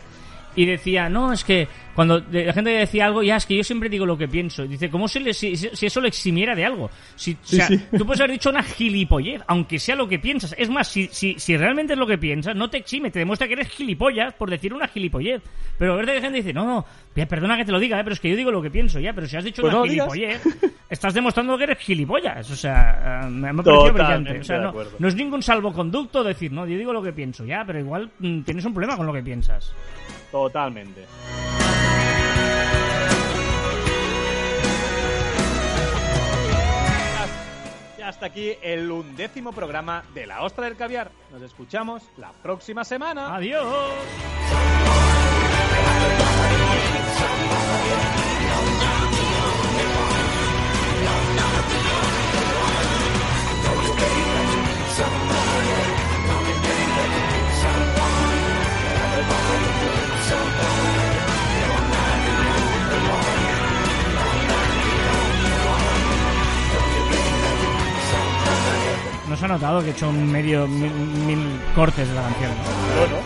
y 0.54 0.66
decía, 0.66 1.08
no, 1.08 1.32
es 1.32 1.44
que 1.44 1.68
cuando 1.94 2.22
la 2.30 2.52
gente 2.52 2.70
decía 2.70 3.06
algo, 3.06 3.22
ya 3.22 3.36
es 3.36 3.46
que 3.46 3.56
yo 3.56 3.64
siempre 3.64 3.88
digo 3.88 4.06
lo 4.06 4.16
que 4.16 4.28
pienso. 4.28 4.66
Dice, 4.66 4.90
¿cómo 4.90 5.08
se 5.08 5.20
le, 5.20 5.34
si, 5.34 5.56
si 5.56 5.86
eso 5.86 6.00
le 6.00 6.08
eximiera 6.08 6.54
de 6.54 6.64
algo? 6.64 6.90
Si, 7.16 7.32
o 7.32 7.36
sea, 7.42 7.66
sí. 7.66 7.78
tú 7.96 8.06
puedes 8.06 8.20
haber 8.20 8.32
dicho 8.32 8.50
una 8.50 8.62
gilipollez, 8.62 9.42
aunque 9.46 9.78
sea 9.78 9.96
lo 9.96 10.08
que 10.08 10.18
piensas. 10.18 10.54
Es 10.58 10.70
más, 10.70 10.88
si, 10.88 11.08
si, 11.08 11.38
si 11.38 11.56
realmente 11.56 11.92
es 11.92 11.98
lo 11.98 12.06
que 12.06 12.18
piensas, 12.18 12.56
no 12.56 12.70
te 12.70 12.78
exime, 12.78 13.10
te 13.10 13.18
demuestra 13.18 13.46
que 13.46 13.54
eres 13.54 13.68
gilipollas 13.68 14.34
por 14.34 14.50
decir 14.50 14.72
una 14.72 14.88
gilipollez. 14.88 15.42
Pero 15.78 15.94
a 15.94 15.96
ver, 15.96 16.06
de 16.06 16.20
gente 16.20 16.38
dice, 16.38 16.52
no, 16.52 16.64
no, 16.64 16.86
perdona 17.26 17.56
que 17.56 17.64
te 17.64 17.72
lo 17.72 17.78
diga, 17.78 17.98
eh, 17.98 18.04
pero 18.04 18.14
es 18.14 18.20
que 18.20 18.30
yo 18.30 18.36
digo 18.36 18.50
lo 18.50 18.62
que 18.62 18.70
pienso, 18.70 18.98
ya, 18.98 19.12
pero 19.12 19.26
si 19.26 19.36
has 19.36 19.44
dicho 19.44 19.62
Pues 19.62 19.74
una 19.74 19.80
no 19.80 19.86
lo 19.86 19.92
digas. 19.92 20.12
gilipollez, 20.12 20.72
estás 20.90 21.14
demostrando 21.14 21.58
que 21.58 21.64
eres 21.64 21.78
gilipollas. 21.78 22.50
O 22.50 22.56
sea, 22.56 23.22
eh, 23.24 23.30
me 23.30 23.48
ha 23.48 23.52
parecido 23.52 23.92
brillante. 23.92 24.40
O 24.40 24.44
sea, 24.44 24.58
no, 24.58 24.74
no 24.98 25.08
es 25.08 25.14
ningún 25.14 25.42
salvoconducto 25.42 26.24
decir, 26.24 26.52
no, 26.52 26.66
yo 26.66 26.78
digo 26.78 26.92
lo 26.92 27.02
que 27.02 27.12
pienso, 27.12 27.44
ya, 27.44 27.64
pero 27.66 27.78
igual 27.80 28.10
mm, 28.18 28.42
tienes 28.42 28.64
un 28.64 28.72
problema 28.72 28.96
con 28.96 29.06
lo 29.06 29.12
que 29.12 29.22
piensas. 29.22 29.74
Totalmente. 30.32 31.06
Ya 37.98 38.08
hasta 38.08 38.26
aquí 38.26 38.56
el 38.62 38.90
undécimo 38.90 39.52
programa 39.52 40.02
de 40.14 40.26
La 40.26 40.42
Ostra 40.42 40.64
del 40.64 40.76
Caviar. 40.76 41.10
Nos 41.30 41.42
escuchamos 41.42 42.02
la 42.16 42.32
próxima 42.32 42.82
semana. 42.82 43.36
Adiós. 43.36 43.62
No 69.32 69.38
se 69.38 69.46
ha 69.46 69.48
notado 69.48 69.80
que 69.80 69.86
he 69.88 69.90
hecho 69.92 70.10
un 70.10 70.30
medio 70.30 70.68
mil, 70.68 70.92
mil 70.92 71.58
cortes 71.74 72.06
de 72.06 72.14
la 72.14 72.20
canción. 72.20 72.50
¿no? 72.50 72.98
Bueno, 72.98 73.16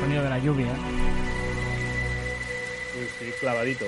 Sonido 0.00 0.22
de 0.22 0.28
la 0.28 0.38
lluvia. 0.38 0.66
sí, 3.18 3.32
clavadito. 3.40 3.86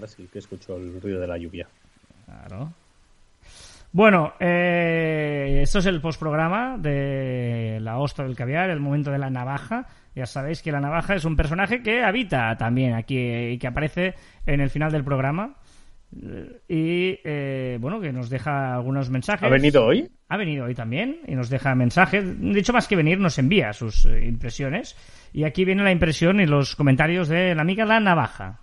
Ahora 0.00 0.08
sí 0.08 0.26
que 0.32 0.38
escucho 0.38 0.78
el 0.78 0.98
ruido 0.98 1.20
de 1.20 1.26
la 1.26 1.36
lluvia. 1.36 1.68
Claro. 2.24 2.72
Bueno, 3.92 4.32
eh, 4.40 5.60
esto 5.62 5.80
es 5.80 5.86
el 5.86 6.00
postprograma 6.00 6.78
de 6.78 7.78
La 7.82 7.98
Ostra 7.98 8.24
del 8.24 8.34
Caviar, 8.34 8.70
el 8.70 8.80
momento 8.80 9.10
de 9.10 9.18
la 9.18 9.28
navaja. 9.28 9.86
Ya 10.14 10.24
sabéis 10.24 10.62
que 10.62 10.72
la 10.72 10.80
navaja 10.80 11.16
es 11.16 11.26
un 11.26 11.36
personaje 11.36 11.82
que 11.82 12.02
habita 12.02 12.56
también 12.56 12.94
aquí 12.94 13.18
y 13.18 13.58
que 13.58 13.66
aparece 13.66 14.14
en 14.46 14.62
el 14.62 14.70
final 14.70 14.90
del 14.90 15.04
programa. 15.04 15.56
Eh, 16.16 16.60
Y 16.66 17.20
eh, 17.22 17.76
bueno, 17.78 18.00
que 18.00 18.10
nos 18.10 18.30
deja 18.30 18.76
algunos 18.76 19.10
mensajes. 19.10 19.46
¿Ha 19.46 19.50
venido 19.50 19.84
hoy? 19.84 20.08
Ha 20.30 20.38
venido 20.38 20.64
hoy 20.64 20.74
también 20.74 21.18
y 21.26 21.34
nos 21.34 21.50
deja 21.50 21.74
mensajes. 21.74 22.40
De 22.40 22.58
hecho, 22.58 22.72
más 22.72 22.88
que 22.88 22.96
venir, 22.96 23.18
nos 23.20 23.38
envía 23.38 23.74
sus 23.74 24.06
eh, 24.06 24.24
impresiones. 24.24 24.96
Y 25.34 25.44
aquí 25.44 25.66
viene 25.66 25.84
la 25.84 25.92
impresión 25.92 26.40
y 26.40 26.46
los 26.46 26.74
comentarios 26.74 27.28
de 27.28 27.54
la 27.54 27.60
amiga 27.60 27.84
La 27.84 28.00
Navaja. 28.00 28.60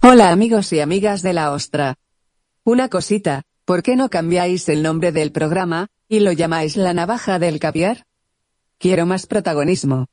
Hola 0.00 0.30
amigos 0.30 0.72
y 0.72 0.78
amigas 0.78 1.22
de 1.22 1.32
la 1.32 1.50
Ostra. 1.50 1.96
Una 2.62 2.88
cosita, 2.88 3.42
¿por 3.64 3.82
qué 3.82 3.96
no 3.96 4.08
cambiáis 4.10 4.68
el 4.68 4.84
nombre 4.84 5.10
del 5.10 5.32
programa, 5.32 5.88
y 6.06 6.20
lo 6.20 6.30
llamáis 6.30 6.76
la 6.76 6.94
navaja 6.94 7.40
del 7.40 7.58
caviar? 7.58 8.04
Quiero 8.78 9.06
más 9.06 9.26
protagonismo. 9.26 10.06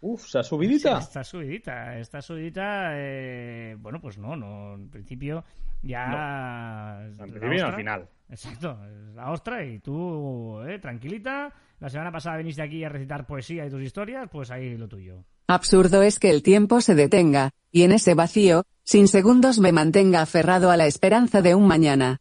Uf, 0.00 0.26
¿se 0.26 0.38
ha 0.38 0.42
subidita? 0.42 0.98
Está 0.98 1.24
subidita, 1.24 1.98
está 1.98 2.20
subidita. 2.20 2.90
eh, 2.92 3.74
bueno, 3.78 4.02
pues 4.02 4.18
no, 4.18 4.36
no. 4.36 4.74
En 4.74 4.90
principio 4.90 5.42
ya. 5.80 7.06
En 7.06 7.16
principio 7.16 7.54
y 7.54 7.60
al 7.60 7.74
final. 7.74 8.08
Exacto, 8.28 8.78
es 8.84 9.14
la 9.14 9.30
ostra 9.30 9.64
y 9.64 9.78
tú, 9.78 10.60
eh, 10.68 10.78
tranquilita. 10.78 11.54
La 11.80 11.88
semana 11.88 12.12
pasada 12.12 12.36
viniste 12.36 12.60
aquí 12.60 12.84
a 12.84 12.90
recitar 12.90 13.26
poesía 13.26 13.64
y 13.64 13.70
tus 13.70 13.82
historias, 13.82 14.28
pues 14.30 14.50
ahí 14.50 14.76
lo 14.76 14.88
tuyo. 14.88 15.24
Absurdo 15.48 16.02
es 16.02 16.18
que 16.18 16.30
el 16.30 16.42
tiempo 16.42 16.80
se 16.80 16.94
detenga, 16.94 17.52
y 17.70 17.82
en 17.82 17.92
ese 17.92 18.14
vacío, 18.14 18.64
sin 18.82 19.06
segundos 19.06 19.58
me 19.58 19.72
mantenga 19.72 20.22
aferrado 20.22 20.70
a 20.70 20.76
la 20.76 20.86
esperanza 20.86 21.42
de 21.42 21.54
un 21.54 21.66
mañana. 21.66 22.20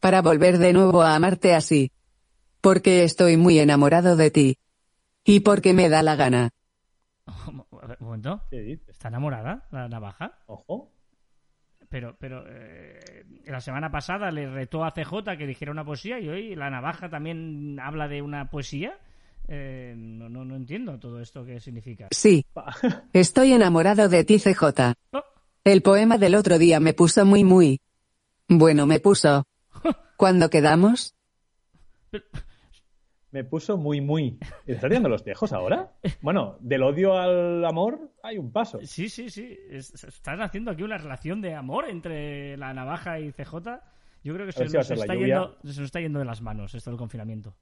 Para 0.00 0.22
volver 0.22 0.58
de 0.58 0.72
nuevo 0.72 1.02
a 1.02 1.14
amarte 1.14 1.54
así. 1.54 1.92
Porque 2.60 3.04
estoy 3.04 3.36
muy 3.36 3.58
enamorado 3.58 4.16
de 4.16 4.30
ti. 4.30 4.58
Y 5.24 5.40
porque 5.40 5.72
me 5.72 5.88
da 5.88 6.02
la 6.02 6.16
gana. 6.16 6.50
¿Está 8.88 9.08
enamorada 9.08 9.66
la 9.70 9.88
navaja? 9.88 10.38
Ojo. 10.46 10.92
Pero, 11.88 12.16
pero 12.18 12.44
eh, 12.48 13.24
la 13.46 13.60
semana 13.60 13.90
pasada 13.90 14.30
le 14.30 14.50
retó 14.50 14.84
a 14.84 14.92
CJ 14.92 15.36
que 15.38 15.46
dijera 15.46 15.72
una 15.72 15.84
poesía 15.84 16.18
y 16.18 16.28
hoy 16.28 16.54
la 16.56 16.70
navaja 16.70 17.08
también 17.08 17.78
habla 17.80 18.08
de 18.08 18.22
una 18.22 18.50
poesía. 18.50 18.98
Eh, 19.48 19.94
no, 19.96 20.28
no, 20.28 20.44
no 20.44 20.56
entiendo 20.56 20.98
todo 20.98 21.20
esto 21.20 21.44
que 21.44 21.60
significa. 21.60 22.08
Sí. 22.10 22.44
Estoy 23.12 23.52
enamorado 23.52 24.08
de 24.08 24.24
ti 24.24 24.38
CJ. 24.38 24.62
Oh, 25.12 25.22
El 25.64 25.82
poema 25.82 26.18
del 26.18 26.34
otro 26.34 26.58
día 26.58 26.80
me 26.80 26.94
puso 26.94 27.24
muy 27.24 27.44
muy. 27.44 27.80
Bueno, 28.48 28.86
me 28.86 28.98
puso. 29.00 29.44
¿Cuándo 30.16 30.50
quedamos? 30.50 31.14
Me 33.32 33.44
puso 33.44 33.76
muy, 33.76 34.00
muy. 34.00 34.38
¿Y 34.66 34.72
¿Estás 34.72 34.88
tirando 34.88 35.08
los 35.08 35.22
tejos 35.22 35.52
ahora? 35.52 35.92
Bueno, 36.22 36.56
del 36.60 36.82
odio 36.84 37.18
al 37.18 37.64
amor 37.66 38.12
hay 38.22 38.38
un 38.38 38.50
paso. 38.50 38.78
sí, 38.82 39.08
sí, 39.08 39.28
sí. 39.28 39.56
Es- 39.68 39.92
están 40.04 40.40
haciendo 40.40 40.70
aquí 40.70 40.82
una 40.82 40.96
relación 40.96 41.40
de 41.42 41.54
amor 41.54 41.88
entre 41.90 42.56
la 42.56 42.72
navaja 42.72 43.20
y 43.20 43.32
CJ. 43.32 43.80
Yo 44.24 44.32
creo 44.34 44.46
que 44.46 44.52
se 44.52 44.66
si 44.68 44.76
nos, 44.76 44.90
está 44.90 45.14
yendo, 45.14 45.56
se 45.62 45.66
nos 45.68 45.78
está 45.80 46.00
yendo 46.00 46.18
de 46.18 46.24
las 46.24 46.40
manos 46.40 46.74
esto 46.74 46.90
del 46.90 46.98
confinamiento. 46.98 47.54